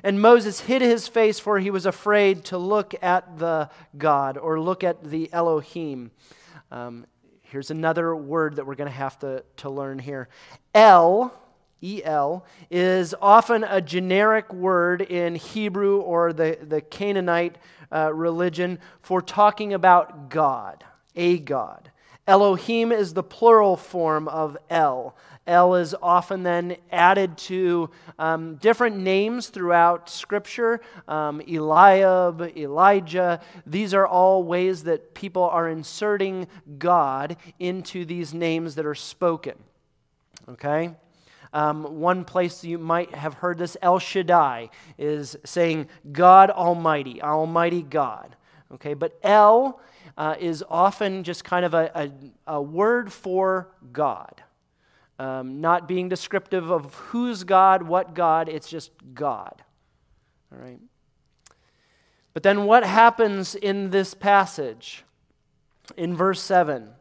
And 0.04 0.22
Moses 0.22 0.60
hid 0.60 0.82
his 0.82 1.08
face, 1.08 1.40
for 1.40 1.58
he 1.60 1.72
was 1.72 1.86
afraid 1.86 2.44
to 2.46 2.58
look 2.58 2.94
at 3.02 3.40
the 3.40 3.70
God 3.98 4.38
or 4.38 4.60
look 4.60 4.84
at 4.84 5.10
the 5.10 5.30
Elohim. 5.32 6.12
Um, 6.70 7.06
Here's 7.50 7.72
another 7.72 8.16
word 8.16 8.58
that 8.58 8.66
we're 8.66 8.76
going 8.76 8.90
to 8.90 8.96
have 8.96 9.18
to, 9.20 9.44
to 9.58 9.70
learn 9.70 10.00
here 10.00 10.30
El 10.74 11.34
El, 12.04 12.46
is 12.72 13.14
often 13.22 13.64
a 13.64 13.82
generic 13.82 14.52
word 14.52 15.02
in 15.02 15.36
Hebrew 15.36 16.00
or 16.00 16.34
the, 16.34 16.58
the 16.62 16.82
Canaanite 16.82 17.58
uh, 17.92 18.12
religion 18.14 18.80
for 19.02 19.22
talking 19.22 19.74
about 19.74 20.30
God, 20.30 20.84
a 21.16 21.38
God. 21.38 21.92
Elohim 22.26 22.92
is 22.92 23.14
the 23.14 23.24
plural 23.24 23.78
form 23.78 24.28
of 24.28 24.58
El. 24.70 25.16
El 25.48 25.76
is 25.76 25.96
often 26.02 26.44
then 26.44 26.78
added 26.92 27.38
to 27.38 27.90
um, 28.20 28.56
different 28.56 28.98
names 28.98 29.48
throughout 29.48 30.10
Scripture 30.10 30.82
um, 31.08 31.42
Eliab, 31.42 32.42
Elijah. 32.58 33.40
These 33.66 33.94
are 33.94 34.06
all 34.06 34.44
ways 34.44 34.84
that 34.84 35.14
people 35.14 35.44
are 35.44 35.70
inserting 35.70 36.48
God 36.78 37.38
into 37.60 38.06
these 38.06 38.34
names 38.34 38.76
that 38.76 38.86
are 38.86 38.96
spoken. 38.96 39.56
Okay? 40.50 40.92
Um, 41.54 42.00
one 42.00 42.26
place 42.26 42.64
you 42.64 42.78
might 42.78 43.16
have 43.16 43.36
heard 43.36 43.58
this, 43.58 43.78
El 43.82 44.00
Shaddai, 44.00 44.70
is 44.98 45.38
saying 45.46 45.88
God 46.12 46.50
Almighty, 46.50 47.22
Almighty 47.22 47.82
God. 47.82 48.36
Okay, 48.74 48.94
but 48.94 49.18
El 49.24 49.80
uh, 50.18 50.36
is 50.40 50.64
often 50.70 51.24
just 51.24 51.44
kind 51.44 51.66
of 51.66 51.74
a, 51.74 51.92
a, 52.48 52.56
a 52.56 52.62
word 52.62 53.14
for 53.14 53.70
God. 53.94 54.44
Um, 55.20 55.62
not 55.62 55.88
being 55.88 56.10
descriptive 56.10 56.70
of 56.70 56.94
who's 56.94 57.44
God, 57.44 57.84
what 57.84 58.14
God, 58.14 58.50
it's 58.50 58.70
just 58.70 58.92
God. 59.14 59.64
All 60.52 60.60
right? 60.60 60.80
But 62.34 62.44
then 62.44 62.66
what 62.66 62.84
happens 62.84 63.56
in 63.56 63.90
this 63.90 64.14
passage? 64.14 65.04
In 65.96 66.16
verse 66.16 66.42
7, 66.42 66.84
it 66.84 66.92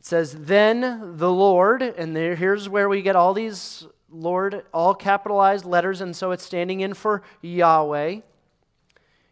says, 0.00 0.34
Then 0.36 1.16
the 1.16 1.30
Lord, 1.30 1.82
and 1.82 2.16
there, 2.16 2.34
here's 2.34 2.68
where 2.68 2.88
we 2.88 3.02
get 3.02 3.14
all 3.14 3.34
these 3.34 3.86
Lord, 4.10 4.64
all 4.72 4.94
capitalized 4.94 5.64
letters, 5.64 6.00
and 6.00 6.16
so 6.16 6.30
it's 6.30 6.44
standing 6.44 6.80
in 6.80 6.94
for 6.94 7.22
Yahweh. 7.42 8.20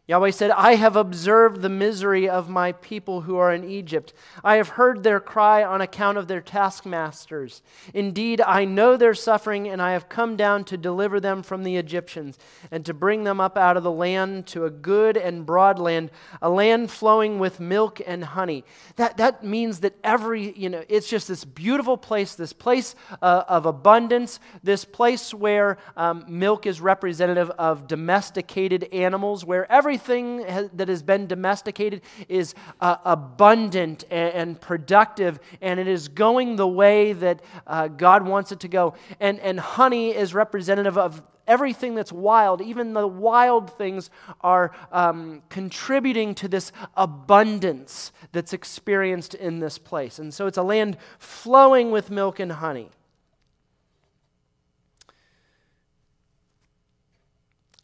Yahweh 0.06 0.32
said, 0.32 0.50
I 0.50 0.74
have 0.74 0.96
observed 0.96 1.62
the 1.62 1.70
misery 1.70 2.28
of 2.28 2.50
my 2.50 2.72
people 2.72 3.22
who 3.22 3.38
are 3.38 3.54
in 3.54 3.64
Egypt. 3.64 4.12
I 4.44 4.56
have 4.56 4.68
heard 4.68 5.02
their 5.02 5.18
cry 5.18 5.64
on 5.64 5.80
account 5.80 6.18
of 6.18 6.28
their 6.28 6.42
taskmasters. 6.42 7.62
Indeed, 7.94 8.42
I 8.42 8.66
know 8.66 8.98
their 8.98 9.14
suffering, 9.14 9.66
and 9.66 9.80
I 9.80 9.92
have 9.92 10.10
come 10.10 10.36
down 10.36 10.64
to 10.64 10.76
deliver 10.76 11.20
them 11.20 11.42
from 11.42 11.62
the 11.62 11.78
Egyptians 11.78 12.38
and 12.70 12.84
to 12.84 12.92
bring 12.92 13.24
them 13.24 13.40
up 13.40 13.56
out 13.56 13.78
of 13.78 13.82
the 13.82 13.90
land 13.90 14.46
to 14.48 14.66
a 14.66 14.70
good 14.70 15.16
and 15.16 15.46
broad 15.46 15.78
land, 15.78 16.10
a 16.42 16.50
land 16.50 16.90
flowing 16.90 17.38
with 17.38 17.58
milk 17.58 17.98
and 18.06 18.24
honey. 18.24 18.62
That, 18.96 19.16
that 19.16 19.42
means 19.42 19.80
that 19.80 19.94
every, 20.04 20.52
you 20.52 20.68
know, 20.68 20.84
it's 20.86 21.08
just 21.08 21.28
this 21.28 21.46
beautiful 21.46 21.96
place, 21.96 22.34
this 22.34 22.52
place 22.52 22.94
uh, 23.22 23.44
of 23.48 23.64
abundance, 23.64 24.38
this 24.62 24.84
place 24.84 25.32
where 25.32 25.78
um, 25.96 26.26
milk 26.28 26.66
is 26.66 26.82
representative 26.82 27.48
of 27.52 27.86
domesticated 27.86 28.84
animals, 28.92 29.46
where 29.46 29.70
every 29.72 29.93
everything 29.94 30.68
that 30.74 30.88
has 30.88 31.02
been 31.02 31.26
domesticated 31.26 32.02
is 32.28 32.54
uh, 32.80 32.96
abundant 33.04 34.04
and, 34.10 34.60
productive, 34.60 35.38
and 35.60 35.78
it 35.78 35.86
is 35.86 36.08
going 36.08 36.56
the 36.56 36.66
way 36.66 37.12
that 37.12 37.40
uh, 37.66 37.86
God 37.86 38.26
wants 38.26 38.50
it 38.50 38.60
to 38.60 38.68
go. 38.68 38.94
And, 39.20 39.38
and 39.38 39.60
honey 39.60 40.10
is 40.10 40.34
representative 40.34 40.98
of 40.98 41.22
everything 41.46 41.94
that's 41.94 42.12
wild, 42.12 42.60
even 42.60 42.92
the 42.92 43.06
wild 43.06 43.70
things 43.78 44.10
are 44.40 44.72
um, 44.90 45.42
contributing 45.48 46.34
to 46.34 46.48
this 46.48 46.72
abundance 46.96 48.10
that's 48.32 48.52
experienced 48.52 49.34
in 49.34 49.60
this 49.60 49.78
place. 49.78 50.18
And 50.18 50.34
so 50.34 50.46
it's 50.48 50.58
a 50.58 50.62
land 50.62 50.96
flowing 51.18 51.92
with 51.92 52.10
milk 52.10 52.40
and 52.40 52.50
honey. 52.50 52.90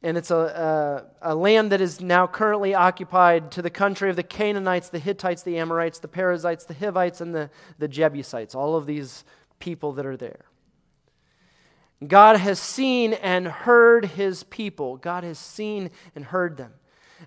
And 0.02 0.16
it's 0.16 0.30
a, 0.30 1.04
a, 1.22 1.32
a, 1.32 1.34
land 1.34 1.72
that 1.72 1.80
is 1.80 2.00
now 2.00 2.26
currently 2.26 2.74
occupied 2.74 3.50
to 3.52 3.62
the 3.62 3.70
country 3.70 4.08
of 4.08 4.16
the 4.16 4.22
Canaanites, 4.22 4.88
the 4.88 4.98
Hittites, 4.98 5.42
the 5.42 5.58
Amorites, 5.58 5.98
the 5.98 6.08
Perizzites, 6.08 6.64
the 6.64 6.74
Hivites, 6.74 7.20
and 7.20 7.34
the, 7.34 7.50
the 7.78 7.88
Jebusites, 7.88 8.54
all 8.54 8.76
of 8.76 8.86
these 8.86 9.24
people 9.58 9.92
that 9.92 10.06
are 10.06 10.16
there. 10.16 10.46
God 12.06 12.38
has 12.38 12.58
seen 12.58 13.12
and 13.12 13.46
heard 13.46 14.06
his 14.06 14.44
people. 14.44 14.96
God 14.96 15.22
has 15.22 15.38
seen 15.38 15.90
and 16.14 16.24
heard 16.24 16.56
them. 16.56 16.72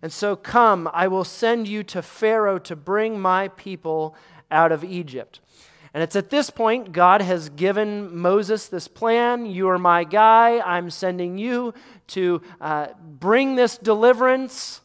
And 0.01 0.12
so, 0.12 0.36
come, 0.36 0.89
I 0.92 1.08
will 1.08 1.24
send 1.24 1.68
you 1.68 1.84
to 1.84 2.01
Pharaoh 2.01 2.58
to 2.60 2.75
bring 2.75 3.20
my 3.20 3.50
people 3.50 4.15
out 4.50 4.72
of 4.72 4.84
Egypt. 4.84 5.39
And 5.93 6.01
it's 6.01 6.15
at 6.15 6.29
this 6.29 6.50
point 6.50 6.91
God 6.91 7.21
has 7.21 7.50
given 7.50 8.15
Moses 8.15 8.67
this 8.67 8.88
plan. 8.88 9.45
You 9.45 9.69
are 9.69 9.77
my 9.77 10.03
guy. 10.03 10.59
I'm 10.59 10.89
sending 10.89 11.38
you 11.38 11.73
to 12.07 12.41
uh, 12.59 12.88
bring 13.00 13.55
this 13.55 13.77
deliverance. 13.77 14.81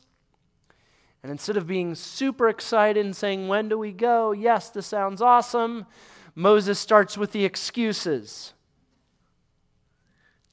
And 1.22 1.32
instead 1.32 1.56
of 1.56 1.66
being 1.66 1.94
super 1.94 2.48
excited 2.48 3.04
and 3.04 3.16
saying, 3.16 3.48
When 3.48 3.68
do 3.68 3.78
we 3.78 3.92
go? 3.92 4.32
Yes, 4.32 4.70
this 4.70 4.86
sounds 4.86 5.22
awesome. 5.22 5.86
Moses 6.34 6.78
starts 6.78 7.16
with 7.16 7.32
the 7.32 7.44
excuses. 7.44 8.52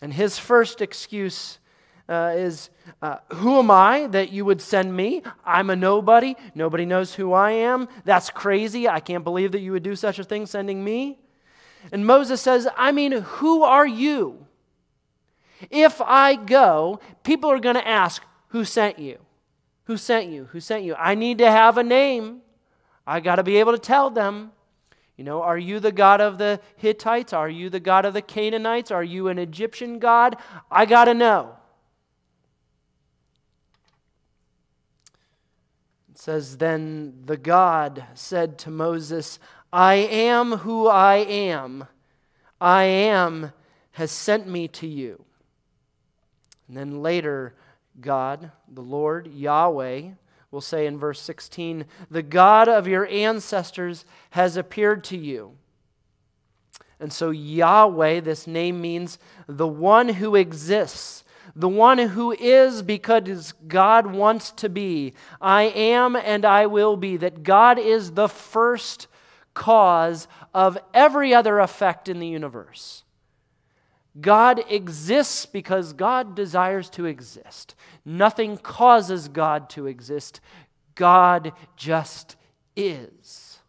And 0.01 0.13
his 0.13 0.39
first 0.39 0.81
excuse 0.81 1.59
uh, 2.07 2.33
is 2.35 2.69
uh, 3.01 3.17
Who 3.33 3.59
am 3.59 3.71
I 3.71 4.07
that 4.07 4.31
you 4.31 4.45
would 4.45 4.61
send 4.61 4.95
me? 4.95 5.23
I'm 5.45 5.69
a 5.69 5.75
nobody. 5.75 6.35
Nobody 6.53 6.85
knows 6.85 7.15
who 7.15 7.33
I 7.33 7.51
am. 7.51 7.87
That's 8.03 8.29
crazy. 8.29 8.87
I 8.87 8.99
can't 8.99 9.23
believe 9.23 9.51
that 9.53 9.61
you 9.61 9.71
would 9.71 9.83
do 9.83 9.95
such 9.95 10.19
a 10.19 10.23
thing 10.23 10.45
sending 10.45 10.83
me. 10.83 11.19
And 11.91 12.05
Moses 12.05 12.41
says, 12.41 12.67
I 12.77 12.91
mean, 12.91 13.11
who 13.11 13.63
are 13.63 13.87
you? 13.87 14.45
If 15.69 16.01
I 16.01 16.35
go, 16.35 16.99
people 17.23 17.51
are 17.51 17.59
going 17.59 17.75
to 17.75 17.87
ask, 17.87 18.23
Who 18.49 18.65
sent 18.65 18.99
you? 18.99 19.19
Who 19.85 19.97
sent 19.97 20.29
you? 20.29 20.45
Who 20.45 20.59
sent 20.59 20.83
you? 20.83 20.95
I 20.95 21.15
need 21.15 21.37
to 21.39 21.49
have 21.49 21.77
a 21.77 21.83
name. 21.83 22.41
I 23.05 23.19
got 23.19 23.35
to 23.35 23.43
be 23.43 23.57
able 23.57 23.71
to 23.71 23.79
tell 23.79 24.09
them. 24.09 24.51
You 25.15 25.23
know, 25.23 25.41
are 25.43 25.57
you 25.57 25.79
the 25.79 25.93
God 25.93 26.19
of 26.19 26.37
the 26.37 26.59
Hittites? 26.75 27.31
Are 27.31 27.47
you 27.47 27.69
the 27.69 27.79
God 27.79 28.03
of 28.03 28.13
the 28.13 28.21
Canaanites? 28.21 28.91
Are 28.91 29.03
you 29.03 29.29
an 29.29 29.39
Egyptian 29.39 29.99
God? 29.99 30.35
I 30.69 30.85
got 30.85 31.05
to 31.05 31.13
know. 31.13 31.55
Says, 36.17 36.57
Then 36.57 37.21
the 37.25 37.37
God 37.37 38.05
said 38.13 38.57
to 38.59 38.71
Moses, 38.71 39.39
I 39.71 39.95
am 39.95 40.57
who 40.59 40.87
I 40.87 41.17
am. 41.17 41.87
I 42.59 42.83
am 42.83 43.51
has 43.91 44.11
sent 44.11 44.47
me 44.47 44.67
to 44.67 44.87
you. 44.87 45.23
And 46.67 46.75
then 46.75 47.01
later, 47.01 47.55
God, 47.99 48.51
the 48.67 48.81
Lord, 48.81 49.27
Yahweh, 49.27 50.11
will 50.51 50.61
say 50.61 50.85
in 50.85 50.97
verse 50.97 51.21
16, 51.21 51.85
The 52.09 52.23
God 52.23 52.67
of 52.67 52.87
your 52.87 53.07
ancestors 53.07 54.05
has 54.31 54.57
appeared 54.57 55.03
to 55.05 55.17
you. 55.17 55.57
And 56.99 57.11
so, 57.11 57.29
Yahweh, 57.29 58.21
this 58.21 58.47
name 58.47 58.79
means 58.79 59.19
the 59.47 59.67
one 59.67 60.09
who 60.09 60.35
exists 60.35 61.24
the 61.55 61.69
one 61.69 61.97
who 61.97 62.31
is 62.31 62.81
because 62.81 63.53
God 63.67 64.07
wants 64.07 64.51
to 64.51 64.69
be. 64.69 65.13
I 65.41 65.63
am 65.63 66.15
and 66.15 66.45
I 66.45 66.65
will 66.65 66.95
be. 66.97 67.17
That 67.17 67.43
God 67.43 67.77
is 67.77 68.11
the 68.11 68.29
first 68.29 69.07
cause 69.53 70.27
of 70.53 70.77
every 70.93 71.33
other 71.33 71.59
effect 71.59 72.07
in 72.07 72.19
the 72.19 72.27
universe. 72.27 73.03
God 74.19 74.63
exists 74.69 75.45
because 75.45 75.91
God 75.93 76.35
desires 76.35 76.89
to 76.91 77.05
exist. 77.05 77.75
Nothing 78.05 78.57
causes 78.57 79.27
God 79.27 79.69
to 79.71 79.87
exist. 79.87 80.39
God 80.93 81.51
just 81.75 82.37
is. 82.75 83.59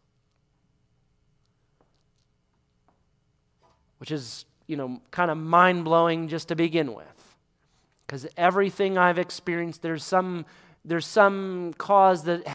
Which 3.99 4.12
is, 4.12 4.45
you 4.66 4.76
know, 4.76 5.00
kind 5.11 5.30
of 5.30 5.38
mind 5.38 5.85
blowing 5.85 6.28
just 6.28 6.49
to 6.49 6.54
begin 6.54 6.95
with. 6.95 7.15
Because 8.06 8.26
everything 8.36 8.96
I've 8.96 9.18
experienced, 9.18 9.82
there's 9.82 10.04
some, 10.04 10.46
there's 10.84 11.06
some 11.06 11.75
cause 11.76 12.25
that 12.25 12.46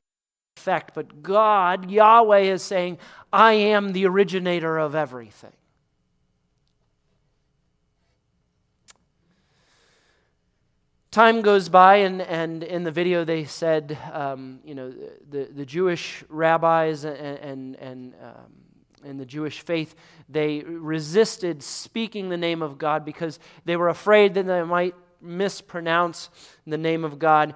effect. 0.55 0.93
But 0.93 1.21
God, 1.21 1.91
Yahweh, 1.91 2.39
is 2.39 2.61
saying, 2.61 2.99
I 3.33 3.53
am 3.53 3.91
the 3.91 4.05
originator 4.05 4.77
of 4.77 4.95
everything. 4.95 5.51
Time 11.11 11.41
goes 11.41 11.67
by, 11.67 11.97
and, 11.97 12.21
and 12.21 12.63
in 12.63 12.85
the 12.85 12.91
video 12.91 13.25
they 13.25 13.43
said, 13.43 13.97
um, 14.13 14.61
you 14.63 14.73
know, 14.73 14.93
the, 15.29 15.49
the 15.53 15.65
Jewish 15.65 16.23
rabbis 16.29 17.03
and, 17.03 17.17
and, 17.17 17.75
and 17.75 18.13
um, 18.23 19.09
in 19.09 19.17
the 19.17 19.25
Jewish 19.25 19.59
faith, 19.59 19.93
they 20.29 20.61
resisted 20.61 21.63
speaking 21.63 22.29
the 22.29 22.37
name 22.37 22.61
of 22.61 22.77
God 22.77 23.03
because 23.03 23.39
they 23.65 23.75
were 23.75 23.89
afraid 23.89 24.35
that 24.35 24.47
they 24.47 24.63
might 24.63 24.95
mispronounce 25.21 26.29
the 26.65 26.77
name 26.77 27.03
of 27.03 27.19
God. 27.19 27.55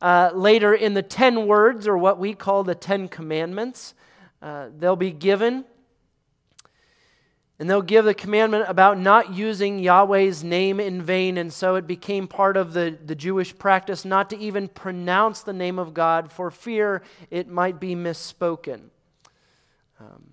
Uh, 0.00 0.30
later, 0.34 0.72
in 0.74 0.94
the 0.94 1.02
ten 1.02 1.46
words, 1.46 1.86
or 1.86 1.98
what 1.98 2.18
we 2.18 2.34
call 2.34 2.64
the 2.64 2.74
Ten 2.74 3.08
Commandments, 3.08 3.94
uh, 4.40 4.68
they'll 4.78 4.96
be 4.96 5.12
given. 5.12 5.64
And 7.58 7.68
they'll 7.68 7.82
give 7.82 8.06
the 8.06 8.14
commandment 8.14 8.64
about 8.68 8.98
not 8.98 9.34
using 9.34 9.78
Yahweh's 9.78 10.42
name 10.42 10.80
in 10.80 11.02
vain. 11.02 11.36
And 11.36 11.52
so 11.52 11.74
it 11.74 11.86
became 11.86 12.26
part 12.26 12.56
of 12.56 12.72
the, 12.72 12.96
the 13.04 13.14
Jewish 13.14 13.56
practice 13.58 14.06
not 14.06 14.30
to 14.30 14.38
even 14.38 14.66
pronounce 14.66 15.42
the 15.42 15.52
name 15.52 15.78
of 15.78 15.92
God 15.92 16.32
for 16.32 16.50
fear 16.50 17.02
it 17.30 17.48
might 17.48 17.78
be 17.78 17.94
misspoken. 17.94 18.84
Um, 20.00 20.30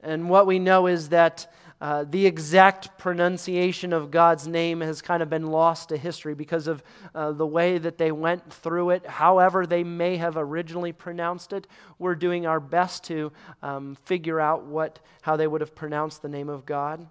and 0.00 0.28
what 0.28 0.48
we 0.48 0.58
know 0.58 0.88
is 0.88 1.10
that 1.10 1.52
uh, 1.80 2.04
the 2.04 2.26
exact 2.26 2.98
pronunciation 2.98 3.92
of 3.92 4.10
God's 4.10 4.46
name 4.46 4.82
has 4.82 5.00
kind 5.00 5.22
of 5.22 5.30
been 5.30 5.46
lost 5.46 5.88
to 5.88 5.96
history 5.96 6.34
because 6.34 6.66
of 6.66 6.82
uh, 7.14 7.32
the 7.32 7.46
way 7.46 7.78
that 7.78 7.96
they 7.96 8.12
went 8.12 8.52
through 8.52 8.90
it. 8.90 9.06
However, 9.06 9.66
they 9.66 9.82
may 9.82 10.18
have 10.18 10.36
originally 10.36 10.92
pronounced 10.92 11.52
it. 11.54 11.66
We're 11.98 12.14
doing 12.14 12.46
our 12.46 12.60
best 12.60 13.04
to 13.04 13.32
um, 13.62 13.96
figure 14.04 14.40
out 14.40 14.64
what, 14.64 14.98
how 15.22 15.36
they 15.36 15.46
would 15.46 15.62
have 15.62 15.74
pronounced 15.74 16.20
the 16.20 16.28
name 16.28 16.50
of 16.50 16.66
God. 16.66 17.06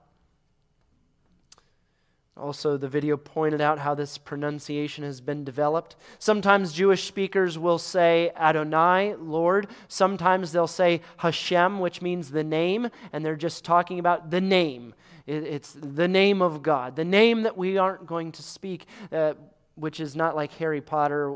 Also, 2.39 2.77
the 2.77 2.87
video 2.87 3.17
pointed 3.17 3.59
out 3.59 3.79
how 3.79 3.93
this 3.93 4.17
pronunciation 4.17 5.03
has 5.03 5.19
been 5.19 5.43
developed. 5.43 5.95
Sometimes 6.19 6.71
Jewish 6.71 7.03
speakers 7.03 7.59
will 7.59 7.77
say 7.77 8.31
Adonai, 8.35 9.15
Lord. 9.15 9.67
Sometimes 9.89 10.51
they'll 10.51 10.65
say 10.67 11.01
Hashem, 11.17 11.79
which 11.79 12.01
means 12.01 12.31
the 12.31 12.43
name, 12.43 12.89
and 13.11 13.25
they're 13.25 13.35
just 13.35 13.65
talking 13.65 13.99
about 13.99 14.31
the 14.31 14.39
name. 14.39 14.93
It's 15.27 15.73
the 15.73 16.07
name 16.07 16.41
of 16.41 16.63
God, 16.63 16.95
the 16.95 17.05
name 17.05 17.43
that 17.43 17.57
we 17.57 17.77
aren't 17.77 18.07
going 18.07 18.31
to 18.31 18.41
speak, 18.41 18.87
uh, 19.11 19.33
which 19.75 19.99
is 19.99 20.15
not 20.15 20.35
like 20.35 20.53
Harry 20.53 20.81
Potter, 20.81 21.35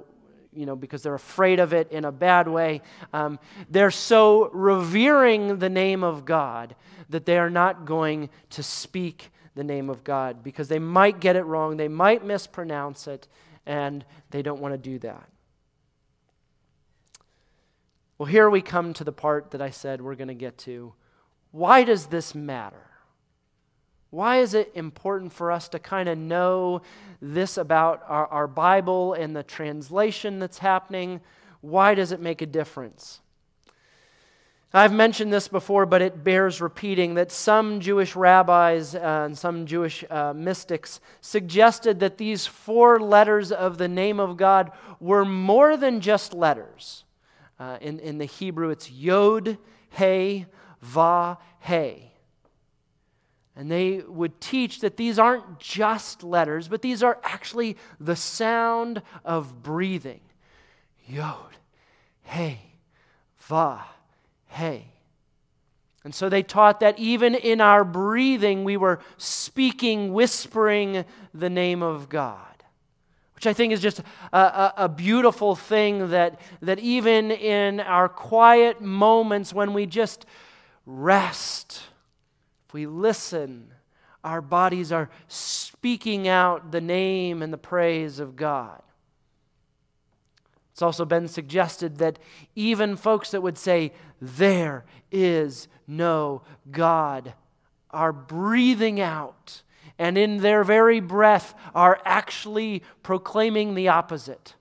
you 0.51 0.65
know, 0.65 0.75
because 0.75 1.03
they're 1.03 1.13
afraid 1.13 1.59
of 1.59 1.73
it 1.73 1.91
in 1.91 2.05
a 2.05 2.11
bad 2.11 2.47
way. 2.47 2.81
Um, 3.11 3.39
they're 3.69 3.91
so 3.91 4.49
revering 4.51 5.59
the 5.59 5.69
name 5.69 6.03
of 6.03 6.25
God 6.25 6.75
that 7.09 7.25
they 7.25 7.37
are 7.37 7.49
not 7.49 7.85
going 7.85 8.29
to 8.51 8.63
speak 8.63 9.31
the 9.55 9.63
name 9.63 9.89
of 9.89 10.03
God 10.03 10.43
because 10.43 10.67
they 10.67 10.79
might 10.79 11.19
get 11.19 11.35
it 11.35 11.43
wrong, 11.43 11.77
they 11.77 11.87
might 11.87 12.25
mispronounce 12.25 13.07
it, 13.07 13.27
and 13.65 14.03
they 14.31 14.41
don't 14.41 14.59
want 14.59 14.73
to 14.73 14.77
do 14.77 14.99
that. 14.99 15.29
Well, 18.17 18.27
here 18.27 18.49
we 18.49 18.61
come 18.61 18.93
to 18.93 19.03
the 19.03 19.11
part 19.11 19.51
that 19.51 19.61
I 19.61 19.69
said 19.69 20.01
we're 20.01 20.15
going 20.15 20.27
to 20.27 20.33
get 20.33 20.57
to. 20.59 20.93
Why 21.51 21.83
does 21.83 22.07
this 22.07 22.33
matter? 22.33 22.89
Why 24.11 24.37
is 24.37 24.53
it 24.53 24.71
important 24.75 25.33
for 25.33 25.51
us 25.51 25.67
to 25.69 25.79
kind 25.79 26.07
of 26.07 26.17
know 26.17 26.83
this 27.19 27.57
about 27.57 28.03
our, 28.07 28.27
our 28.27 28.47
Bible 28.47 29.13
and 29.13 29.35
the 29.35 29.41
translation 29.41 30.37
that's 30.39 30.59
happening? 30.59 31.19
Why 31.61 31.95
does 31.95 32.11
it 32.11 32.19
make 32.19 32.41
a 32.41 32.45
difference? 32.45 33.21
I've 34.75 34.91
mentioned 34.91 35.31
this 35.31 35.47
before, 35.47 35.85
but 35.85 36.01
it 36.01 36.23
bears 36.23 36.59
repeating 36.59 37.13
that 37.13 37.31
some 37.31 37.79
Jewish 37.79 38.15
rabbis 38.15 38.95
uh, 38.95 39.23
and 39.25 39.37
some 39.37 39.67
Jewish 39.67 40.03
uh, 40.09 40.33
mystics 40.33 40.99
suggested 41.21 41.99
that 41.99 42.17
these 42.17 42.47
four 42.47 42.99
letters 42.99 43.51
of 43.51 43.77
the 43.77 43.87
name 43.87 44.19
of 44.19 44.35
God 44.35 44.71
were 44.99 45.25
more 45.25 45.77
than 45.77 46.01
just 46.01 46.33
letters. 46.33 47.03
Uh, 47.59 47.77
in, 47.81 47.99
in 47.99 48.17
the 48.17 48.25
Hebrew, 48.25 48.71
it's 48.71 48.89
Yod, 48.89 49.59
He, 49.91 50.47
Va, 50.81 51.37
He. 51.59 52.11
And 53.55 53.69
they 53.69 53.97
would 53.99 54.41
teach 54.41 54.79
that 54.79 54.97
these 54.97 55.19
aren't 55.19 55.59
just 55.59 56.23
letters, 56.23 56.67
but 56.67 56.81
these 56.81 57.03
are 57.03 57.19
actually 57.23 57.77
the 57.99 58.15
sound 58.15 59.03
of 59.23 59.61
breathing. 59.61 60.21
Yod, 61.05 61.55
He, 62.23 62.57
Va, 63.37 63.83
hey. 64.53 64.87
And 66.03 66.13
so 66.13 66.29
they 66.29 66.43
taught 66.43 66.81
that 66.81 66.99
even 66.99 67.33
in 67.33 67.61
our 67.61 67.83
breathing, 67.83 68.63
we 68.63 68.77
were 68.77 68.99
speaking, 69.17 70.13
whispering 70.13 71.05
the 71.33 71.49
name 71.49 71.81
of 71.81 72.09
God. 72.09 72.37
Which 73.35 73.47
I 73.47 73.53
think 73.53 73.73
is 73.73 73.81
just 73.81 74.01
a, 74.31 74.37
a, 74.37 74.73
a, 74.77 74.89
beautiful 74.89 75.55
thing 75.55 76.09
that, 76.11 76.39
that 76.61 76.79
even 76.79 77.31
in 77.31 77.79
our 77.79 78.07
quiet 78.07 78.81
moments 78.81 79.53
when 79.53 79.73
we 79.73 79.85
just 79.85 80.25
rest, 80.85 81.81
if 82.67 82.73
we 82.73 82.85
listen, 82.85 83.71
our 84.23 84.41
bodies 84.41 84.91
are 84.91 85.09
speaking 85.27 86.27
out 86.27 86.71
the 86.71 86.81
name 86.81 87.41
and 87.41 87.51
the 87.51 87.57
praise 87.57 88.19
of 88.19 88.35
God. 88.35 88.81
It's 90.73 90.81
also 90.81 91.05
been 91.05 91.27
suggested 91.27 91.99
that 91.99 92.19
even 92.55 92.97
folks 92.97 93.31
that 93.31 93.41
would 93.41 93.57
say, 93.57 93.93
there 94.19 94.83
is 95.11 95.67
no 95.87 96.41
God, 96.71 97.33
are 97.91 98.11
breathing 98.11 98.99
out 98.99 99.61
and 99.99 100.17
in 100.17 100.37
their 100.37 100.63
very 100.63 100.99
breath 100.99 101.53
are 101.75 102.01
actually 102.05 102.81
proclaiming 103.03 103.75
the 103.75 103.87
opposite. 103.87 104.55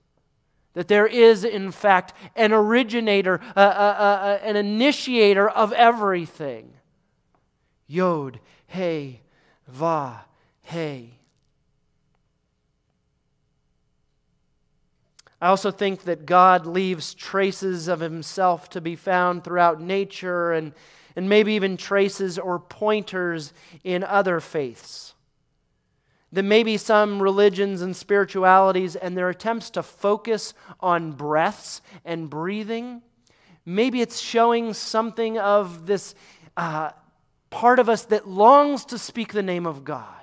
That 0.73 0.87
there 0.87 1.07
is, 1.07 1.43
in 1.43 1.71
fact, 1.71 2.13
an 2.35 2.53
originator, 2.53 3.39
uh, 3.55 3.59
uh, 3.59 3.61
uh, 3.61 4.39
an 4.43 4.55
initiator 4.55 5.49
of 5.49 5.73
everything. 5.73 6.73
Yod, 7.87 8.39
hey, 8.67 9.21
Va, 9.67 10.25
He. 10.61 11.19
I 15.43 15.47
also 15.47 15.71
think 15.71 16.03
that 16.03 16.25
God 16.25 16.65
leaves 16.65 17.13
traces 17.13 17.89
of 17.89 17.99
himself 17.99 18.69
to 18.69 18.79
be 18.79 18.95
found 18.95 19.43
throughout 19.43 19.81
nature 19.81 20.53
and, 20.53 20.71
and 21.17 21.27
maybe 21.27 21.51
even 21.55 21.75
traces 21.75 22.39
or 22.39 22.59
pointers 22.59 23.51
in 23.83 24.05
other 24.05 24.39
faiths. 24.39 25.15
That 26.31 26.43
maybe 26.43 26.77
some 26.77 27.21
religions 27.21 27.81
and 27.81 27.93
spiritualities 27.93 28.95
and 28.95 29.17
their 29.17 29.27
attempts 29.27 29.69
to 29.71 29.83
focus 29.83 30.53
on 30.79 31.11
breaths 31.11 31.81
and 32.05 32.29
breathing, 32.29 33.01
maybe 33.65 33.99
it's 33.99 34.21
showing 34.21 34.73
something 34.73 35.37
of 35.37 35.87
this 35.87 36.15
uh, 36.55 36.91
part 37.49 37.79
of 37.79 37.89
us 37.89 38.05
that 38.05 38.29
longs 38.29 38.85
to 38.85 38.97
speak 38.97 39.33
the 39.33 39.43
name 39.43 39.65
of 39.65 39.83
God. 39.83 40.22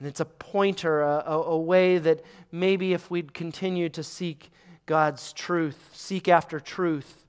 And 0.00 0.08
it's 0.08 0.20
a 0.20 0.24
pointer, 0.24 1.02
a, 1.02 1.22
a, 1.26 1.42
a, 1.42 1.58
way 1.58 1.98
that 1.98 2.24
maybe 2.50 2.94
if 2.94 3.10
we'd 3.10 3.34
continue 3.34 3.90
to 3.90 4.02
seek 4.02 4.50
God's 4.86 5.34
truth, 5.34 5.90
seek 5.92 6.26
after 6.26 6.58
truth, 6.58 7.26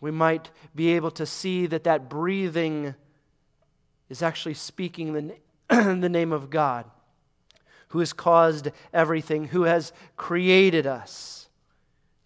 we 0.00 0.10
might 0.10 0.50
be 0.74 0.88
able 0.88 1.12
to 1.12 1.24
see 1.24 1.66
that 1.66 1.84
that 1.84 2.10
breathing 2.10 2.96
is 4.08 4.20
actually 4.20 4.54
speaking 4.54 5.12
the, 5.12 5.36
the 5.94 6.08
name 6.08 6.32
of 6.32 6.50
God, 6.50 6.86
who 7.88 8.00
has 8.00 8.12
caused 8.12 8.72
everything, 8.92 9.46
who 9.48 9.62
has 9.62 9.92
created 10.16 10.88
us 10.88 11.48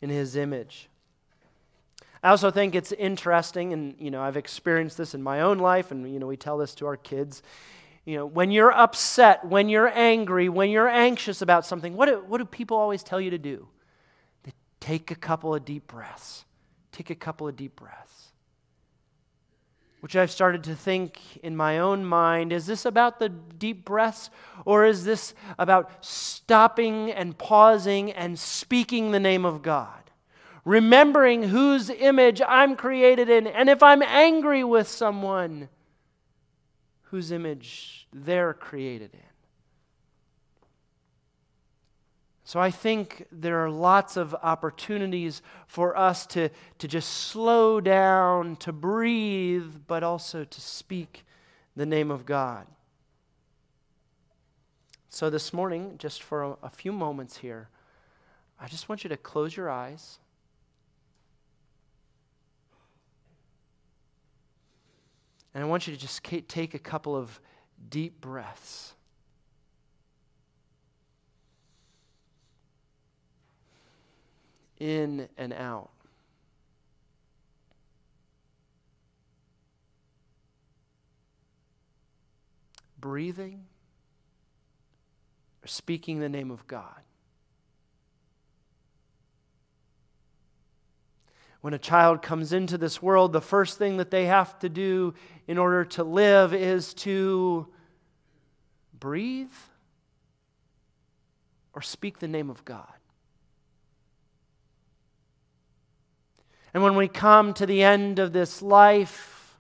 in 0.01 0.09
his 0.09 0.37
image. 0.37 0.88
I 2.23 2.31
also 2.31 2.51
think 2.51 2.75
it's 2.75 2.92
interesting, 2.92 3.75
and 3.75 3.94
you 3.99 4.11
know, 4.11 4.23
I've 4.23 4.38
experienced 4.38 4.96
this 4.96 5.14
in 5.14 5.23
my 5.23 5.42
own 5.42 5.59
life, 5.59 5.90
and 5.90 6.11
you 6.11 6.18
know, 6.18 6.27
we 6.27 6.38
tell 6.38 6.57
this 6.57 6.75
to 6.77 6.87
our 6.87 6.96
kids 6.96 7.42
you 8.11 8.16
know, 8.16 8.27
when 8.27 8.51
you're 8.51 8.73
upset, 8.73 9.44
when 9.44 9.68
you're 9.68 9.87
angry, 9.87 10.49
when 10.49 10.68
you're 10.68 10.88
anxious 10.88 11.42
about 11.42 11.64
something, 11.64 11.94
what 11.94 12.07
do, 12.07 12.25
what 12.27 12.38
do 12.38 12.44
people 12.44 12.77
always 12.77 13.05
tell 13.05 13.20
you 13.20 13.31
to 13.31 13.38
do? 13.38 13.68
They 14.42 14.53
take 14.81 15.12
a 15.12 15.14
couple 15.14 15.55
of 15.55 15.64
deep 15.64 15.87
breaths. 15.87 16.44
Take 16.90 17.11
a 17.11 17.14
couple 17.14 17.46
of 17.46 17.55
deep 17.55 17.77
breaths. 17.77 18.33
Which 20.01 20.16
I've 20.16 20.33
started 20.33 20.64
to 20.64 20.75
think 20.75 21.20
in 21.44 21.57
my 21.57 21.79
own 21.79 22.05
mind 22.05 22.53
is 22.53 22.66
this 22.66 22.85
about 22.85 23.20
the 23.20 23.29
deep 23.29 23.85
breaths, 23.85 24.31
or 24.64 24.85
is 24.85 25.05
this 25.05 25.33
about 25.57 26.05
stopping 26.05 27.12
and 27.12 27.38
pausing 27.38 28.11
and 28.11 28.37
speaking 28.37 29.12
the 29.12 29.20
name 29.20 29.44
of 29.44 29.62
God? 29.62 30.11
Remembering 30.64 31.44
whose 31.44 31.90
image 31.90 32.42
I'm 32.44 32.75
created 32.75 33.31
in, 33.31 33.46
and 33.46 33.70
if 33.70 33.85
I'm 33.85 34.03
angry 34.03 34.64
with 34.64 34.88
someone, 34.88 35.68
whose 37.11 37.33
image 37.33 38.07
they're 38.12 38.55
created 38.55 39.11
in. 39.12 39.20
So 42.44 42.59
I 42.59 42.70
think 42.70 43.27
there 43.31 43.64
are 43.64 43.70
lots 43.70 44.16
of 44.16 44.35
opportunities 44.42 45.42
for 45.66 45.96
us 45.96 46.27
to, 46.27 46.51
to 46.79 46.88
just 46.88 47.09
slow 47.09 47.81
down, 47.81 48.57
to 48.57 48.73
breathe, 48.73 49.73
but 49.87 50.03
also 50.03 50.44
to 50.44 50.61
speak 50.61 51.25
the 51.77 51.87
name 51.87 52.11
of 52.11 52.27
God. 52.27 52.66
So 55.09 55.31
this 55.31 55.53
morning, 55.53 55.96
just 55.99 56.23
for 56.23 56.42
a, 56.42 56.57
a 56.62 56.70
few 56.70 56.92
moments 56.92 57.38
here, 57.38 57.68
I 58.61 58.66
just 58.66 58.88
want 58.88 59.05
you 59.05 59.11
to 59.11 59.16
close 59.16 59.57
your 59.57 59.70
eyes. 59.70 60.18
And 65.55 65.65
I 65.65 65.67
want 65.67 65.87
you 65.87 65.95
to 65.95 66.01
just 66.01 66.23
take 66.23 66.75
a 66.75 66.79
couple 66.79 67.17
of 67.17 67.41
deep 67.89 68.21
breaths. 68.21 68.95
In 74.79 75.29
and 75.37 75.53
out. 75.53 75.91
Breathing 82.99 83.67
or 85.65 85.69
speaking 85.69 86.21
the 86.21 86.29
name 86.29 86.51
of 86.51 86.67
God. 86.67 87.03
When 91.61 91.75
a 91.75 91.79
child 91.79 92.23
comes 92.23 92.53
into 92.53 92.79
this 92.79 93.03
world, 93.03 93.33
the 93.33 93.40
first 93.40 93.77
thing 93.77 93.99
that 93.99 94.11
they 94.11 94.27
have 94.27 94.59
to 94.61 94.68
do 94.68 95.14
in 95.46 95.59
order 95.59 95.85
to 95.85 96.05
live 96.05 96.55
is 96.55 96.94
to 96.94 97.68
breathe 98.99 99.53
or 101.75 101.83
speak 101.83 102.18
the 102.18 102.29
name 102.29 102.51
of 102.51 102.64
God. 102.64 102.87
And 106.73 106.83
when 106.83 106.94
we 106.94 107.09
come 107.09 107.53
to 107.55 107.66
the 107.66 107.83
end 107.83 108.18
of 108.18 108.33
this 108.33 108.62
life 108.62 109.59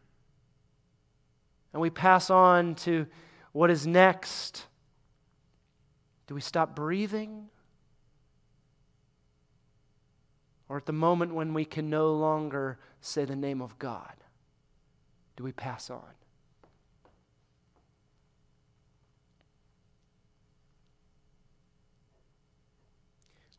and 1.72 1.82
we 1.82 1.90
pass 1.90 2.30
on 2.30 2.76
to 2.76 3.06
what 3.52 3.70
is 3.70 3.86
next, 3.86 4.66
do 6.28 6.34
we 6.34 6.40
stop 6.40 6.76
breathing? 6.76 7.48
Or 10.70 10.76
at 10.76 10.86
the 10.86 10.92
moment 10.92 11.34
when 11.34 11.52
we 11.52 11.64
can 11.64 11.90
no 11.90 12.12
longer 12.12 12.78
say 13.00 13.24
the 13.24 13.34
name 13.34 13.60
of 13.60 13.76
God, 13.80 14.14
do 15.36 15.42
we 15.42 15.50
pass 15.50 15.90
on? 15.90 16.04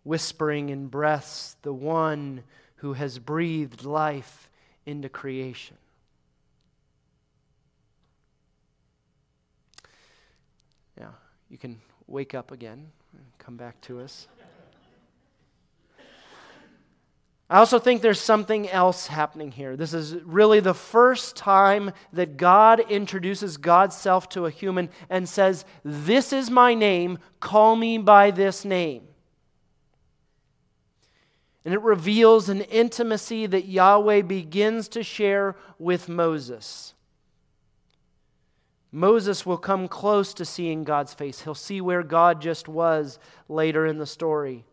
Whispering 0.05 0.69
in 0.69 0.87
breaths, 0.87 1.57
the 1.63 1.73
one 1.73 2.43
who 2.75 2.93
has 2.93 3.19
breathed 3.19 3.83
life 3.83 4.49
into 4.85 5.09
creation. 5.09 5.75
Yeah, 10.97 11.11
you 11.49 11.57
can 11.57 11.81
wake 12.07 12.33
up 12.33 12.51
again 12.51 12.89
and 13.11 13.25
come 13.37 13.57
back 13.57 13.81
to 13.81 13.99
us. 13.99 14.29
I 17.51 17.57
also 17.57 17.79
think 17.79 18.01
there's 18.01 18.21
something 18.21 18.69
else 18.69 19.07
happening 19.07 19.51
here. 19.51 19.75
This 19.75 19.93
is 19.93 20.15
really 20.23 20.61
the 20.61 20.73
first 20.73 21.35
time 21.35 21.91
that 22.13 22.37
God 22.37 22.79
introduces 22.79 23.57
God's 23.57 23.93
self 23.97 24.29
to 24.29 24.45
a 24.45 24.49
human 24.49 24.89
and 25.09 25.27
says, 25.27 25.65
This 25.83 26.31
is 26.31 26.49
my 26.49 26.73
name, 26.73 27.19
call 27.41 27.75
me 27.75 27.97
by 27.97 28.31
this 28.31 28.63
name. 28.63 29.03
And 31.65 31.73
it 31.73 31.81
reveals 31.81 32.47
an 32.47 32.61
intimacy 32.61 33.47
that 33.47 33.65
Yahweh 33.65 34.21
begins 34.21 34.87
to 34.87 35.03
share 35.03 35.57
with 35.77 36.07
Moses. 36.07 36.93
Moses 38.93 39.45
will 39.45 39.57
come 39.57 39.89
close 39.89 40.33
to 40.35 40.45
seeing 40.45 40.85
God's 40.85 41.13
face. 41.13 41.41
He'll 41.41 41.53
see 41.53 41.81
where 41.81 42.01
God 42.01 42.41
just 42.41 42.69
was 42.69 43.19
later 43.49 43.85
in 43.85 43.97
the 43.97 44.05
story. 44.05 44.63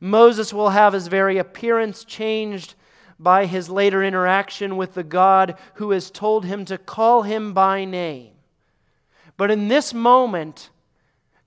Moses 0.00 0.52
will 0.52 0.70
have 0.70 0.92
his 0.92 1.08
very 1.08 1.38
appearance 1.38 2.04
changed 2.04 2.74
by 3.18 3.46
his 3.46 3.68
later 3.68 4.02
interaction 4.02 4.76
with 4.76 4.94
the 4.94 5.04
God 5.04 5.56
who 5.74 5.90
has 5.90 6.10
told 6.10 6.44
him 6.44 6.64
to 6.64 6.78
call 6.78 7.22
him 7.22 7.52
by 7.52 7.84
name. 7.84 8.32
But 9.36 9.50
in 9.50 9.68
this 9.68 9.94
moment, 9.94 10.70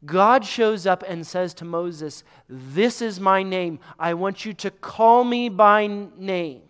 God 0.05 0.45
shows 0.45 0.86
up 0.86 1.03
and 1.07 1.25
says 1.25 1.53
to 1.55 1.65
Moses, 1.65 2.23
This 2.47 3.01
is 3.01 3.19
my 3.19 3.43
name. 3.43 3.79
I 3.97 4.13
want 4.13 4.45
you 4.45 4.53
to 4.53 4.71
call 4.71 5.23
me 5.23 5.49
by 5.49 5.88
name. 5.88 6.62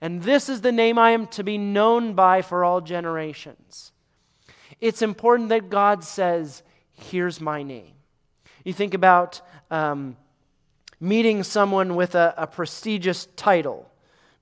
And 0.00 0.22
this 0.22 0.48
is 0.48 0.60
the 0.60 0.72
name 0.72 0.98
I 0.98 1.10
am 1.10 1.26
to 1.28 1.42
be 1.42 1.56
known 1.56 2.14
by 2.14 2.42
for 2.42 2.64
all 2.64 2.80
generations. 2.80 3.92
It's 4.80 5.02
important 5.02 5.48
that 5.50 5.70
God 5.70 6.04
says, 6.04 6.62
Here's 6.92 7.40
my 7.40 7.62
name. 7.62 7.92
You 8.64 8.72
think 8.72 8.94
about 8.94 9.40
um, 9.70 10.16
meeting 11.00 11.42
someone 11.42 11.96
with 11.96 12.14
a, 12.14 12.34
a 12.36 12.46
prestigious 12.46 13.26
title 13.36 13.90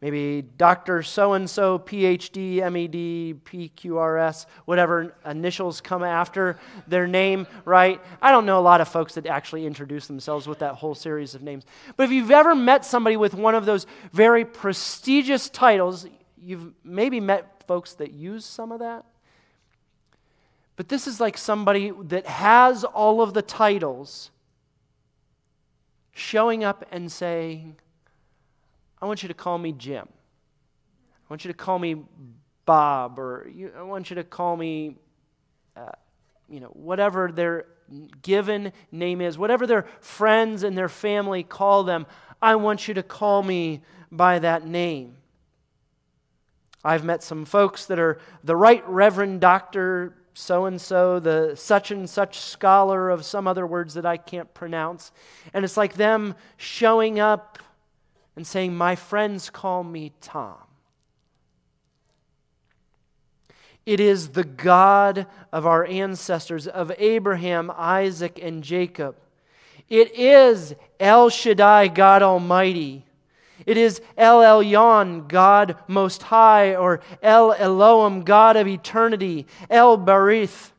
maybe 0.02 0.42
Dr. 0.58 1.04
So 1.04 1.32
and 1.32 1.48
so, 1.48 1.78
PhD, 1.78 2.56
MED, 2.56 3.44
PQRS, 3.44 4.46
whatever 4.64 5.14
initials 5.24 5.80
come 5.80 6.02
after 6.02 6.58
their 6.88 7.06
name, 7.06 7.46
right? 7.64 8.00
I 8.20 8.32
don't 8.32 8.44
know 8.44 8.58
a 8.58 8.60
lot 8.60 8.80
of 8.80 8.88
folks 8.88 9.14
that 9.14 9.26
actually 9.26 9.64
introduce 9.64 10.08
themselves 10.08 10.48
with 10.48 10.58
that 10.58 10.74
whole 10.74 10.96
series 10.96 11.36
of 11.36 11.42
names. 11.42 11.64
But 11.96 12.04
if 12.04 12.10
you've 12.10 12.32
ever 12.32 12.54
met 12.54 12.84
somebody 12.84 13.16
with 13.16 13.32
one 13.32 13.54
of 13.54 13.64
those 13.64 13.86
very 14.12 14.44
prestigious 14.44 15.48
titles, 15.48 16.06
you've 16.36 16.72
maybe 16.84 17.20
met 17.20 17.62
folks 17.68 17.94
that 17.94 18.12
use 18.12 18.44
some 18.44 18.72
of 18.72 18.80
that. 18.80 19.04
But 20.74 20.88
this 20.88 21.06
is 21.06 21.20
like 21.20 21.38
somebody 21.38 21.92
that 22.06 22.26
has 22.26 22.82
all 22.82 23.22
of 23.22 23.34
the 23.34 23.42
titles 23.42 24.32
showing 26.12 26.62
up 26.62 26.84
and 26.90 27.10
saying, 27.10 27.76
I 29.00 29.06
want 29.06 29.22
you 29.22 29.28
to 29.28 29.34
call 29.34 29.58
me 29.58 29.72
Jim. 29.72 30.06
I 30.08 31.26
want 31.32 31.44
you 31.44 31.50
to 31.50 31.56
call 31.56 31.78
me 31.78 31.96
Bob, 32.64 33.18
or 33.18 33.50
you, 33.52 33.72
I 33.76 33.82
want 33.82 34.10
you 34.10 34.16
to 34.16 34.24
call 34.24 34.56
me, 34.56 34.96
uh, 35.76 35.90
you 36.48 36.60
know, 36.60 36.68
whatever 36.68 37.32
their 37.32 37.66
given 38.22 38.72
name 38.90 39.20
is, 39.20 39.36
whatever 39.36 39.66
their 39.66 39.86
friends 40.00 40.62
and 40.62 40.78
their 40.78 40.88
family 40.88 41.42
call 41.42 41.82
them, 41.82 42.06
I 42.40 42.56
want 42.56 42.86
you 42.88 42.94
to 42.94 43.02
call 43.02 43.42
me 43.42 43.82
by 44.10 44.38
that 44.38 44.66
name. 44.66 45.16
I've 46.84 47.04
met 47.04 47.22
some 47.22 47.44
folks 47.44 47.86
that 47.86 47.98
are 47.98 48.18
the 48.42 48.56
right 48.56 48.86
Reverend 48.88 49.40
Doctor 49.40 50.14
so 50.34 50.64
and 50.66 50.80
so, 50.80 51.20
the 51.20 51.54
such 51.56 51.90
and 51.90 52.08
such 52.08 52.38
scholar 52.38 53.10
of 53.10 53.24
some 53.24 53.46
other 53.46 53.66
words 53.66 53.94
that 53.94 54.06
I 54.06 54.16
can't 54.16 54.52
pronounce. 54.54 55.12
And 55.52 55.64
it's 55.64 55.76
like 55.76 55.94
them 55.94 56.34
showing 56.56 57.20
up 57.20 57.58
and 58.36 58.46
saying, 58.46 58.74
My 58.74 58.96
friends 58.96 59.50
call 59.50 59.84
me 59.84 60.12
Tom. 60.20 60.56
It 63.84 64.00
is 64.00 64.28
the 64.28 64.44
God 64.44 65.26
of 65.52 65.66
our 65.66 65.84
ancestors, 65.84 66.68
of 66.68 66.92
Abraham, 66.98 67.70
Isaac, 67.74 68.38
and 68.40 68.62
Jacob. 68.62 69.16
It 69.88 70.14
is 70.14 70.74
El 71.00 71.30
Shaddai, 71.30 71.88
God 71.88 72.22
Almighty. 72.22 73.04
It 73.66 73.76
is 73.76 74.00
El 74.16 74.40
Elyon, 74.40 75.28
God 75.28 75.76
Most 75.86 76.24
High, 76.24 76.74
or 76.74 77.00
El 77.22 77.54
Olam, 77.54 78.24
God 78.24 78.56
of 78.56 78.66
eternity. 78.66 79.46
El 79.70 79.98
Barith, 79.98 80.72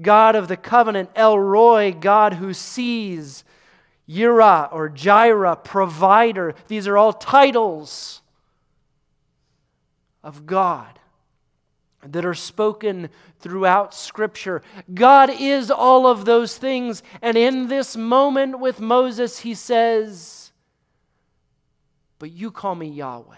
God 0.00 0.34
of 0.34 0.48
the 0.48 0.56
covenant. 0.56 1.10
El 1.14 1.38
Roi, 1.38 1.92
God 1.92 2.34
who 2.34 2.52
sees. 2.54 3.44
Yireh 4.08 4.72
or 4.72 4.88
Jireh, 4.88 5.56
provider. 5.56 6.54
These 6.68 6.86
are 6.86 6.98
all 6.98 7.12
titles 7.12 8.20
of 10.22 10.46
God 10.46 10.98
that 12.04 12.24
are 12.24 12.34
spoken 12.34 13.08
throughout 13.38 13.94
Scripture. 13.94 14.62
God 14.92 15.30
is 15.30 15.70
all 15.70 16.06
of 16.06 16.24
those 16.24 16.58
things. 16.58 17.02
And 17.20 17.36
in 17.36 17.68
this 17.68 17.96
moment 17.96 18.58
with 18.58 18.80
Moses, 18.80 19.40
he 19.40 19.54
says, 19.54 20.41
But 22.22 22.30
you 22.30 22.52
call 22.52 22.76
me 22.76 22.86
Yahweh. 22.86 23.34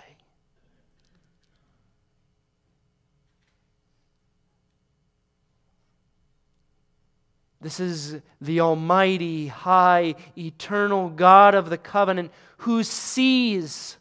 This 7.62 7.80
is 7.80 8.20
the 8.42 8.60
Almighty, 8.60 9.46
High, 9.46 10.16
Eternal 10.36 11.08
God 11.08 11.54
of 11.54 11.70
the 11.70 11.78
covenant 11.78 12.30
who 12.58 12.82
sees, 12.82 13.96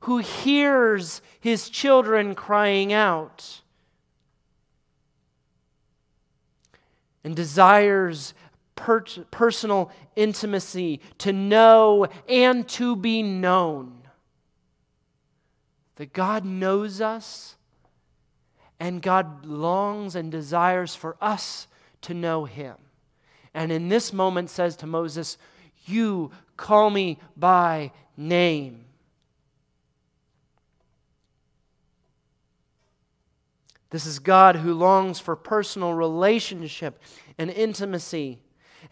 who 0.00 0.18
hears 0.18 1.22
his 1.40 1.70
children 1.70 2.34
crying 2.34 2.92
out, 2.92 3.62
and 7.24 7.34
desires 7.34 8.34
per- 8.76 9.00
personal 9.30 9.90
intimacy 10.14 11.00
to 11.16 11.32
know 11.32 12.06
and 12.28 12.68
to 12.68 12.94
be 12.94 13.22
known. 13.22 13.99
That 16.00 16.14
God 16.14 16.46
knows 16.46 17.02
us 17.02 17.56
and 18.78 19.02
God 19.02 19.44
longs 19.44 20.16
and 20.16 20.32
desires 20.32 20.94
for 20.94 21.18
us 21.20 21.66
to 22.00 22.14
know 22.14 22.46
Him 22.46 22.76
and 23.54 23.72
in 23.72 23.88
this 23.88 24.12
moment 24.12 24.50
says 24.50 24.76
to 24.76 24.86
Moses, 24.86 25.36
You 25.84 26.30
call 26.56 26.90
me 26.90 27.18
by 27.36 27.92
name. 28.16 28.84
This 33.90 34.06
is 34.06 34.20
God 34.20 34.56
who 34.56 34.72
longs 34.72 35.18
for 35.18 35.34
personal 35.34 35.94
relationship 35.94 37.02
and 37.36 37.50
intimacy. 37.50 38.38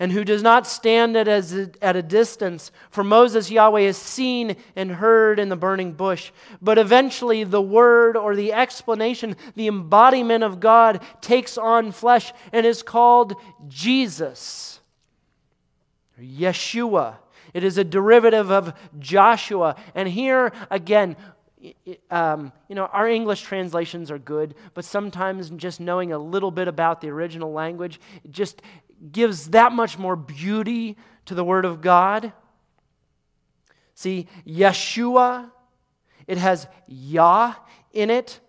And 0.00 0.12
who 0.12 0.24
does 0.24 0.42
not 0.42 0.66
stand 0.66 1.16
at, 1.16 1.26
a, 1.26 1.70
at 1.82 1.96
a 1.96 2.02
distance. 2.02 2.70
For 2.90 3.02
Moses, 3.02 3.50
Yahweh 3.50 3.80
is 3.80 3.96
seen 3.96 4.56
and 4.76 4.90
heard 4.92 5.38
in 5.38 5.48
the 5.48 5.56
burning 5.56 5.92
bush. 5.92 6.30
But 6.62 6.78
eventually, 6.78 7.44
the 7.44 7.62
word 7.62 8.16
or 8.16 8.36
the 8.36 8.52
explanation, 8.52 9.36
the 9.56 9.66
embodiment 9.66 10.44
of 10.44 10.60
God, 10.60 11.02
takes 11.20 11.58
on 11.58 11.92
flesh 11.92 12.32
and 12.52 12.64
is 12.64 12.82
called 12.82 13.34
Jesus, 13.66 14.80
Yeshua. 16.20 17.16
It 17.54 17.64
is 17.64 17.78
a 17.78 17.84
derivative 17.84 18.50
of 18.52 18.74
Joshua. 18.98 19.76
And 19.94 20.08
here, 20.08 20.52
again, 20.70 21.16
um, 22.10 22.52
you 22.68 22.74
know, 22.74 22.86
our 22.86 23.08
English 23.08 23.42
translations 23.42 24.10
are 24.10 24.18
good, 24.18 24.54
but 24.74 24.84
sometimes 24.84 25.50
just 25.50 25.80
knowing 25.80 26.12
a 26.12 26.18
little 26.18 26.50
bit 26.50 26.68
about 26.68 27.00
the 27.00 27.08
original 27.08 27.52
language 27.52 28.00
just 28.30 28.62
gives 29.12 29.50
that 29.50 29.72
much 29.72 29.98
more 29.98 30.16
beauty 30.16 30.96
to 31.26 31.34
the 31.34 31.44
Word 31.44 31.64
of 31.64 31.80
God. 31.80 32.32
See, 33.94 34.28
Yeshua, 34.46 35.50
it 36.26 36.38
has 36.38 36.66
Yah 36.86 37.54
in 37.92 38.10
it. 38.10 38.40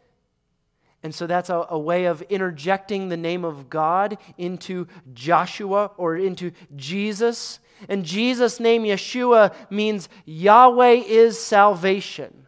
And 1.01 1.15
so 1.15 1.27
that's 1.27 1.49
a, 1.49 1.65
a, 1.69 1.79
way 1.79 2.05
of 2.05 2.21
interjecting 2.23 3.07
the 3.07 3.17
name 3.17 3.45
of 3.45 3.69
God 3.69 4.17
into 4.37 4.87
Joshua 5.13 5.91
or 5.95 6.17
into 6.17 6.51
Jesus. 6.75 7.59
And 7.87 8.03
Jesus' 8.03 8.59
name, 8.59 8.83
Yeshua, 8.83 9.53
means 9.69 10.09
Yahweh 10.25 11.03
is 11.07 11.39
salvation 11.39 12.47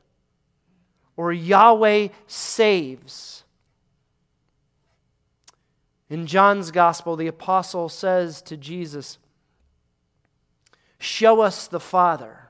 or 1.16 1.32
Yahweh 1.32 2.10
saves. 2.28 3.41
In 6.12 6.28
John's 6.28 6.72
gospel, 6.72 7.16
the 7.16 7.28
apostle 7.28 7.88
says 7.88 8.42
to 8.42 8.58
Jesus, 8.58 9.18
Show 11.00 11.40
us 11.40 11.68
the 11.68 11.80
Father. 11.80 12.50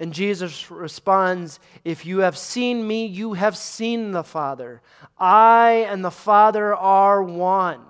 And 0.00 0.12
Jesus 0.12 0.68
responds, 0.68 1.60
If 1.84 2.04
you 2.04 2.18
have 2.18 2.36
seen 2.36 2.88
me, 2.88 3.06
you 3.06 3.34
have 3.34 3.56
seen 3.56 4.10
the 4.10 4.24
Father. 4.24 4.82
I 5.16 5.86
and 5.88 6.04
the 6.04 6.10
Father 6.10 6.74
are 6.74 7.22
one. 7.22 7.82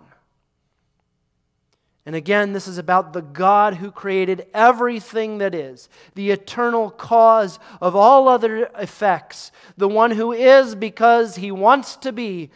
And 2.04 2.14
again, 2.14 2.52
this 2.52 2.68
is 2.68 2.76
about 2.76 3.14
the 3.14 3.22
God 3.22 3.76
who 3.76 3.90
created 3.90 4.46
everything 4.52 5.38
that 5.38 5.54
is, 5.54 5.88
the 6.14 6.30
eternal 6.30 6.90
cause 6.90 7.58
of 7.80 7.96
all 7.96 8.28
other 8.28 8.68
effects, 8.78 9.52
the 9.78 9.88
one 9.88 10.10
who 10.10 10.32
is 10.32 10.74
because 10.74 11.36
he 11.36 11.50
wants 11.50 11.96
to 11.96 12.12
be, 12.12 12.50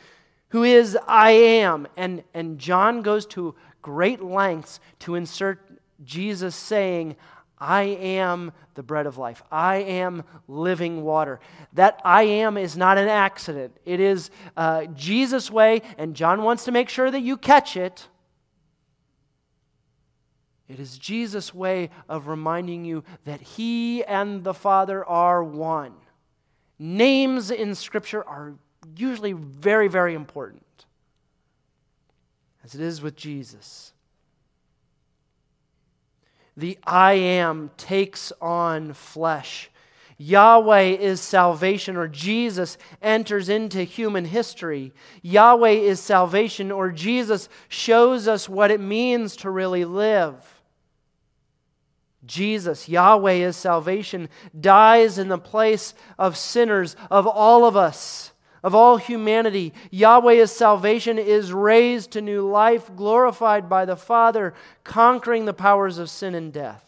who 0.50 0.62
is 0.62 0.96
I 1.06 1.30
am. 1.30 1.86
And, 1.96 2.24
and 2.34 2.58
John 2.58 3.02
goes 3.02 3.26
to 3.26 3.54
great 3.82 4.22
lengths 4.22 4.80
to 5.00 5.14
insert 5.14 5.60
Jesus 6.04 6.54
saying, 6.54 7.16
I 7.60 7.82
am 7.82 8.52
the 8.74 8.82
bread 8.82 9.06
of 9.06 9.18
life. 9.18 9.42
I 9.50 9.76
am 9.76 10.22
living 10.46 11.02
water. 11.02 11.40
That 11.72 12.00
I 12.04 12.22
am 12.22 12.56
is 12.56 12.76
not 12.76 12.98
an 12.98 13.08
accident. 13.08 13.76
It 13.84 13.98
is 13.98 14.30
uh, 14.56 14.86
Jesus' 14.86 15.50
way, 15.50 15.82
and 15.96 16.14
John 16.14 16.42
wants 16.42 16.64
to 16.66 16.72
make 16.72 16.88
sure 16.88 17.10
that 17.10 17.20
you 17.20 17.36
catch 17.36 17.76
it. 17.76 18.06
It 20.68 20.78
is 20.78 20.98
Jesus' 20.98 21.52
way 21.52 21.90
of 22.08 22.28
reminding 22.28 22.84
you 22.84 23.02
that 23.24 23.40
He 23.40 24.04
and 24.04 24.44
the 24.44 24.54
Father 24.54 25.04
are 25.04 25.42
one. 25.42 25.94
Names 26.78 27.50
in 27.50 27.74
Scripture 27.74 28.22
are 28.22 28.54
usually 28.96 29.32
very, 29.32 29.88
very 29.88 30.14
important, 30.14 30.86
as 32.64 32.74
it 32.74 32.80
is 32.80 33.02
with 33.02 33.16
Jesus. 33.16 33.92
The 36.56 36.78
I 36.84 37.12
am 37.12 37.70
takes 37.76 38.32
on 38.40 38.92
flesh. 38.92 39.70
Yahweh 40.20 40.96
is 40.96 41.20
salvation, 41.20 41.96
or 41.96 42.08
Jesus 42.08 42.76
enters 43.00 43.48
into 43.48 43.84
human 43.84 44.24
history. 44.24 44.92
Yahweh 45.22 45.70
is 45.70 46.00
salvation, 46.00 46.72
or 46.72 46.90
Jesus 46.90 47.48
shows 47.68 48.26
us 48.26 48.48
what 48.48 48.72
it 48.72 48.80
means 48.80 49.36
to 49.36 49.50
really 49.50 49.84
live. 49.84 50.60
Jesus, 52.26 52.88
Yahweh 52.88 53.34
is 53.34 53.56
salvation, 53.56 54.28
dies 54.60 55.18
in 55.18 55.28
the 55.28 55.38
place 55.38 55.94
of 56.18 56.36
sinners, 56.36 56.96
of 57.10 57.28
all 57.28 57.64
of 57.64 57.76
us, 57.76 58.32
of 58.68 58.74
all 58.74 58.98
humanity. 58.98 59.72
Yahweh 59.90 60.34
is 60.34 60.52
salvation, 60.52 61.18
is 61.18 61.54
raised 61.54 62.10
to 62.10 62.20
new 62.20 62.46
life, 62.46 62.90
glorified 62.94 63.66
by 63.66 63.86
the 63.86 63.96
Father, 63.96 64.52
conquering 64.84 65.46
the 65.46 65.54
powers 65.54 65.96
of 65.96 66.10
sin 66.10 66.34
and 66.34 66.52
death. 66.52 66.87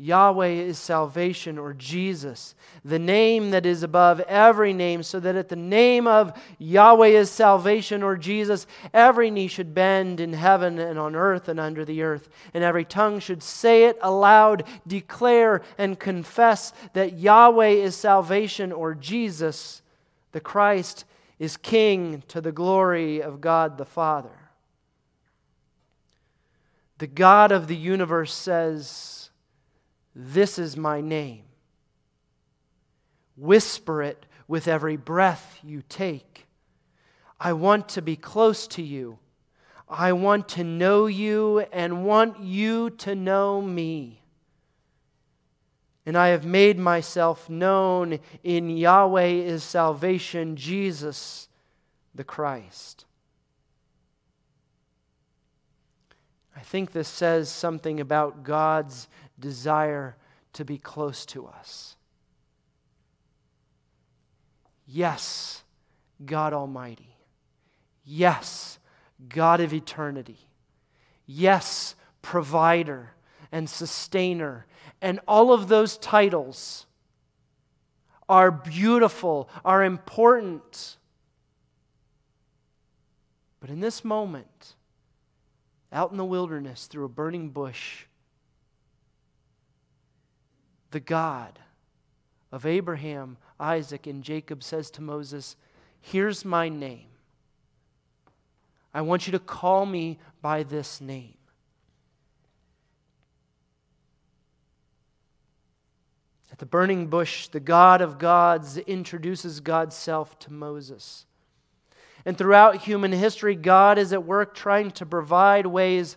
Yahweh 0.00 0.46
is 0.46 0.78
salvation 0.78 1.58
or 1.58 1.74
Jesus, 1.74 2.54
the 2.84 3.00
name 3.00 3.50
that 3.50 3.66
is 3.66 3.82
above 3.82 4.20
every 4.20 4.72
name, 4.72 5.02
so 5.02 5.18
that 5.18 5.34
at 5.34 5.48
the 5.48 5.56
name 5.56 6.06
of 6.06 6.40
Yahweh 6.58 7.08
is 7.08 7.28
salvation 7.28 8.04
or 8.04 8.16
Jesus, 8.16 8.68
every 8.94 9.28
knee 9.28 9.48
should 9.48 9.74
bend 9.74 10.20
in 10.20 10.34
heaven 10.34 10.78
and 10.78 11.00
on 11.00 11.16
earth 11.16 11.48
and 11.48 11.58
under 11.58 11.84
the 11.84 12.02
earth, 12.02 12.28
and 12.54 12.62
every 12.62 12.84
tongue 12.84 13.18
should 13.18 13.42
say 13.42 13.86
it 13.86 13.98
aloud, 14.00 14.62
declare 14.86 15.62
and 15.78 15.98
confess 15.98 16.72
that 16.92 17.18
Yahweh 17.18 17.66
is 17.66 17.96
salvation 17.96 18.70
or 18.70 18.94
Jesus, 18.94 19.82
the 20.30 20.40
Christ, 20.40 21.06
is 21.40 21.56
King 21.56 22.22
to 22.28 22.40
the 22.40 22.52
glory 22.52 23.20
of 23.20 23.40
God 23.40 23.78
the 23.78 23.84
Father. 23.84 24.30
The 26.98 27.08
God 27.08 27.50
of 27.50 27.66
the 27.66 27.76
universe 27.76 28.32
says, 28.32 29.17
this 30.20 30.58
is 30.58 30.76
my 30.76 31.00
name. 31.00 31.44
Whisper 33.36 34.02
it 34.02 34.26
with 34.48 34.66
every 34.66 34.96
breath 34.96 35.60
you 35.62 35.84
take. 35.88 36.48
I 37.38 37.52
want 37.52 37.88
to 37.90 38.02
be 38.02 38.16
close 38.16 38.66
to 38.68 38.82
you. 38.82 39.20
I 39.88 40.12
want 40.12 40.48
to 40.50 40.64
know 40.64 41.06
you 41.06 41.60
and 41.72 42.04
want 42.04 42.40
you 42.40 42.90
to 42.90 43.14
know 43.14 43.62
me. 43.62 44.22
And 46.04 46.18
I 46.18 46.28
have 46.28 46.44
made 46.44 46.80
myself 46.80 47.48
known 47.48 48.18
in 48.42 48.70
Yahweh 48.70 49.26
is 49.26 49.62
salvation, 49.62 50.56
Jesus 50.56 51.48
the 52.12 52.24
Christ. 52.24 53.04
I 56.56 56.60
think 56.60 56.90
this 56.90 57.06
says 57.06 57.48
something 57.48 58.00
about 58.00 58.42
God's 58.42 59.06
desire 59.38 60.16
to 60.54 60.64
be 60.64 60.78
close 60.78 61.24
to 61.26 61.46
us. 61.46 61.96
Yes, 64.86 65.62
God 66.24 66.52
Almighty. 66.52 67.16
Yes, 68.04 68.78
God 69.28 69.60
of 69.60 69.74
eternity. 69.74 70.38
Yes, 71.26 71.94
provider 72.22 73.10
and 73.52 73.68
sustainer. 73.68 74.66
And 75.02 75.20
all 75.28 75.52
of 75.52 75.68
those 75.68 75.98
titles 75.98 76.86
are 78.28 78.50
beautiful, 78.50 79.48
are 79.64 79.84
important. 79.84 80.96
But 83.60 83.70
in 83.70 83.80
this 83.80 84.04
moment, 84.04 84.74
out 85.92 86.10
in 86.10 86.16
the 86.16 86.24
wilderness 86.24 86.86
through 86.86 87.04
a 87.04 87.08
burning 87.08 87.50
bush, 87.50 88.04
the 90.90 91.00
God 91.00 91.58
of 92.50 92.64
Abraham, 92.64 93.36
Isaac, 93.60 94.06
and 94.06 94.22
Jacob 94.22 94.62
says 94.62 94.90
to 94.92 95.02
Moses, 95.02 95.56
Here's 96.00 96.44
my 96.44 96.68
name. 96.68 97.06
I 98.94 99.02
want 99.02 99.26
you 99.26 99.32
to 99.32 99.38
call 99.38 99.84
me 99.84 100.18
by 100.40 100.62
this 100.62 101.00
name. 101.00 101.34
At 106.50 106.58
the 106.58 106.66
burning 106.66 107.06
bush, 107.06 107.48
the 107.48 107.60
God 107.60 108.00
of 108.00 108.18
gods 108.18 108.78
introduces 108.78 109.60
God's 109.60 109.94
self 109.94 110.38
to 110.40 110.52
Moses. 110.52 111.26
And 112.24 112.36
throughout 112.36 112.82
human 112.82 113.12
history, 113.12 113.54
God 113.54 113.98
is 113.98 114.12
at 114.12 114.24
work 114.24 114.54
trying 114.54 114.90
to 114.92 115.06
provide 115.06 115.66
ways 115.66 116.16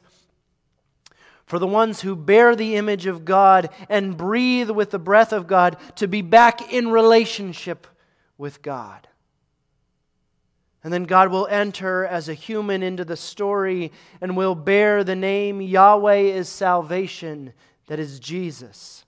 for 1.51 1.59
the 1.59 1.67
ones 1.67 1.99
who 1.99 2.15
bear 2.15 2.55
the 2.55 2.77
image 2.77 3.07
of 3.07 3.25
God 3.25 3.71
and 3.89 4.15
breathe 4.15 4.69
with 4.69 4.91
the 4.91 4.97
breath 4.97 5.33
of 5.33 5.47
God 5.47 5.75
to 5.97 6.07
be 6.07 6.21
back 6.21 6.71
in 6.71 6.87
relationship 6.87 7.87
with 8.37 8.61
God. 8.61 9.09
And 10.81 10.93
then 10.93 11.03
God 11.03 11.29
will 11.29 11.47
enter 11.47 12.05
as 12.05 12.29
a 12.29 12.33
human 12.33 12.81
into 12.81 13.03
the 13.03 13.17
story 13.17 13.91
and 14.21 14.37
will 14.37 14.55
bear 14.55 15.03
the 15.03 15.13
name 15.13 15.59
Yahweh 15.59 16.19
is 16.19 16.47
salvation, 16.47 17.51
that 17.87 17.99
is 17.99 18.21
Jesus. 18.21 19.03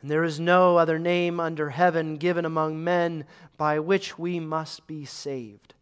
And 0.00 0.10
there 0.10 0.24
is 0.24 0.40
no 0.40 0.78
other 0.78 0.98
name 0.98 1.38
under 1.38 1.68
heaven 1.68 2.16
given 2.16 2.46
among 2.46 2.82
men 2.82 3.26
by 3.58 3.78
which 3.78 4.18
we 4.18 4.40
must 4.40 4.86
be 4.86 5.04
saved. 5.04 5.74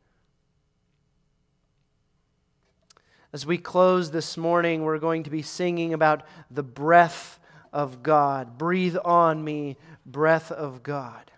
As 3.33 3.45
we 3.45 3.59
close 3.59 4.11
this 4.11 4.37
morning, 4.37 4.83
we're 4.83 4.99
going 4.99 5.23
to 5.25 5.31
be 5.31 5.43
singing 5.43 5.93
about 5.93 6.23
the 6.51 6.62
breath 6.62 7.38
of 7.73 8.03
God. 8.03 8.57
Breathe 8.57 8.97
on 9.05 9.45
me, 9.45 9.77
breath 10.07 10.51
of 10.51 10.83
God. 10.83 11.31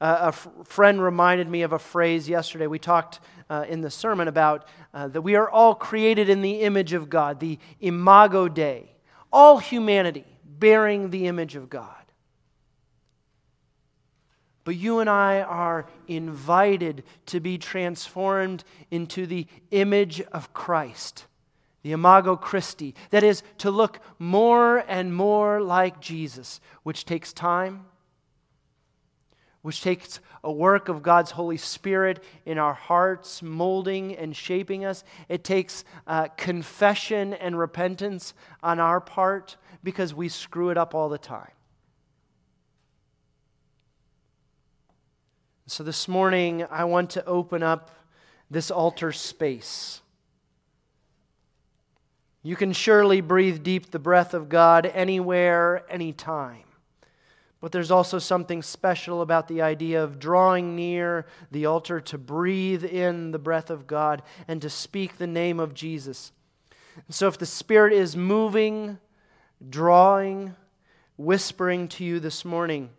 Uh, 0.00 0.18
a 0.20 0.28
f- 0.28 0.48
friend 0.64 1.00
reminded 1.00 1.48
me 1.48 1.62
of 1.62 1.72
a 1.72 1.78
phrase 1.78 2.28
yesterday. 2.28 2.66
We 2.66 2.78
talked 2.78 3.20
uh, 3.48 3.64
in 3.68 3.80
the 3.80 3.90
sermon 3.90 4.28
about 4.28 4.68
uh, 4.92 5.08
that 5.08 5.22
we 5.22 5.36
are 5.36 5.48
all 5.48 5.74
created 5.74 6.28
in 6.28 6.42
the 6.42 6.60
image 6.62 6.92
of 6.92 7.08
God, 7.08 7.40
the 7.40 7.58
imago 7.80 8.48
Dei, 8.48 8.92
all 9.32 9.58
humanity 9.58 10.26
bearing 10.44 11.10
the 11.10 11.26
image 11.26 11.54
of 11.54 11.70
God. 11.70 11.95
But 14.66 14.74
you 14.74 14.98
and 14.98 15.08
I 15.08 15.42
are 15.42 15.86
invited 16.08 17.04
to 17.26 17.38
be 17.38 17.56
transformed 17.56 18.64
into 18.90 19.24
the 19.24 19.46
image 19.70 20.20
of 20.20 20.52
Christ, 20.52 21.26
the 21.84 21.92
imago 21.92 22.34
Christi. 22.34 22.96
That 23.10 23.22
is, 23.22 23.44
to 23.58 23.70
look 23.70 24.00
more 24.18 24.78
and 24.88 25.14
more 25.14 25.60
like 25.62 26.00
Jesus, 26.00 26.60
which 26.82 27.04
takes 27.04 27.32
time, 27.32 27.86
which 29.62 29.82
takes 29.82 30.18
a 30.42 30.50
work 30.50 30.88
of 30.88 31.00
God's 31.00 31.30
Holy 31.30 31.58
Spirit 31.58 32.24
in 32.44 32.58
our 32.58 32.74
hearts, 32.74 33.42
molding 33.42 34.16
and 34.16 34.34
shaping 34.34 34.84
us. 34.84 35.04
It 35.28 35.44
takes 35.44 35.84
uh, 36.08 36.26
confession 36.36 37.34
and 37.34 37.56
repentance 37.56 38.34
on 38.64 38.80
our 38.80 39.00
part 39.00 39.58
because 39.84 40.12
we 40.12 40.28
screw 40.28 40.70
it 40.70 40.76
up 40.76 40.92
all 40.92 41.08
the 41.08 41.18
time. 41.18 41.52
So 45.68 45.82
this 45.82 46.06
morning, 46.06 46.64
I 46.70 46.84
want 46.84 47.10
to 47.10 47.24
open 47.24 47.64
up 47.64 47.90
this 48.48 48.70
altar 48.70 49.10
space. 49.10 50.00
You 52.44 52.54
can 52.54 52.72
surely 52.72 53.20
breathe 53.20 53.64
deep 53.64 53.90
the 53.90 53.98
breath 53.98 54.32
of 54.32 54.48
God 54.48 54.86
anywhere, 54.86 55.82
anytime. 55.90 56.62
But 57.60 57.72
there's 57.72 57.90
also 57.90 58.20
something 58.20 58.62
special 58.62 59.22
about 59.22 59.48
the 59.48 59.60
idea 59.60 60.04
of 60.04 60.20
drawing 60.20 60.76
near 60.76 61.26
the 61.50 61.66
altar 61.66 62.00
to 62.00 62.16
breathe 62.16 62.84
in 62.84 63.32
the 63.32 63.38
breath 63.40 63.68
of 63.68 63.88
God 63.88 64.22
and 64.46 64.62
to 64.62 64.70
speak 64.70 65.18
the 65.18 65.26
name 65.26 65.58
of 65.58 65.74
Jesus. 65.74 66.30
So 67.10 67.26
if 67.26 67.38
the 67.38 67.46
Spirit 67.46 67.92
is 67.92 68.16
moving, 68.16 68.98
drawing, 69.68 70.54
whispering 71.16 71.88
to 71.88 72.04
you 72.04 72.20
this 72.20 72.44
morning, 72.44 72.90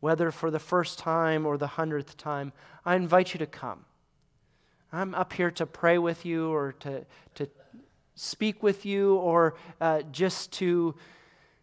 whether 0.00 0.30
for 0.30 0.50
the 0.50 0.58
first 0.58 0.98
time 0.98 1.46
or 1.46 1.56
the 1.56 1.66
hundredth 1.66 2.16
time, 2.16 2.52
I 2.84 2.96
invite 2.96 3.34
you 3.34 3.38
to 3.38 3.46
come. 3.46 3.84
I'm 4.92 5.14
up 5.14 5.32
here 5.32 5.50
to 5.52 5.66
pray 5.66 5.98
with 5.98 6.24
you 6.24 6.52
or 6.52 6.72
to, 6.80 7.04
to 7.34 7.48
speak 8.14 8.62
with 8.62 8.86
you 8.86 9.16
or 9.16 9.56
uh, 9.80 10.02
just 10.12 10.52
to 10.54 10.94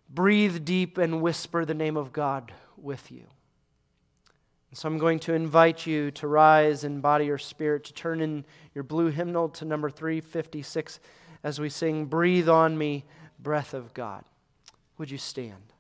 breathe 0.10 0.66
deep 0.66 0.98
and 0.98 1.22
whisper 1.22 1.66
the 1.66 1.74
name 1.74 1.98
of 1.98 2.14
God 2.14 2.52
with 2.78 3.12
you. 3.12 3.26
So 4.74 4.88
I'm 4.88 4.98
going 4.98 5.20
to 5.20 5.34
invite 5.34 5.86
you 5.86 6.10
to 6.12 6.28
rise 6.28 6.84
in 6.84 7.00
body 7.00 7.30
or 7.30 7.38
spirit, 7.38 7.84
to 7.86 7.94
turn 7.94 8.22
in 8.22 8.44
your 8.74 8.84
blue 8.84 9.10
hymnal 9.10 9.50
to 9.50 9.66
number 9.66 9.90
356 9.92 11.00
as 11.44 11.60
we 11.60 11.70
sing, 11.70 12.06
Breathe 12.06 12.50
on 12.50 12.76
Me, 12.76 13.06
Breath 13.40 13.76
of 13.76 13.94
God. 13.94 14.24
Would 14.98 15.12
you 15.12 15.20
stand? 15.20 15.73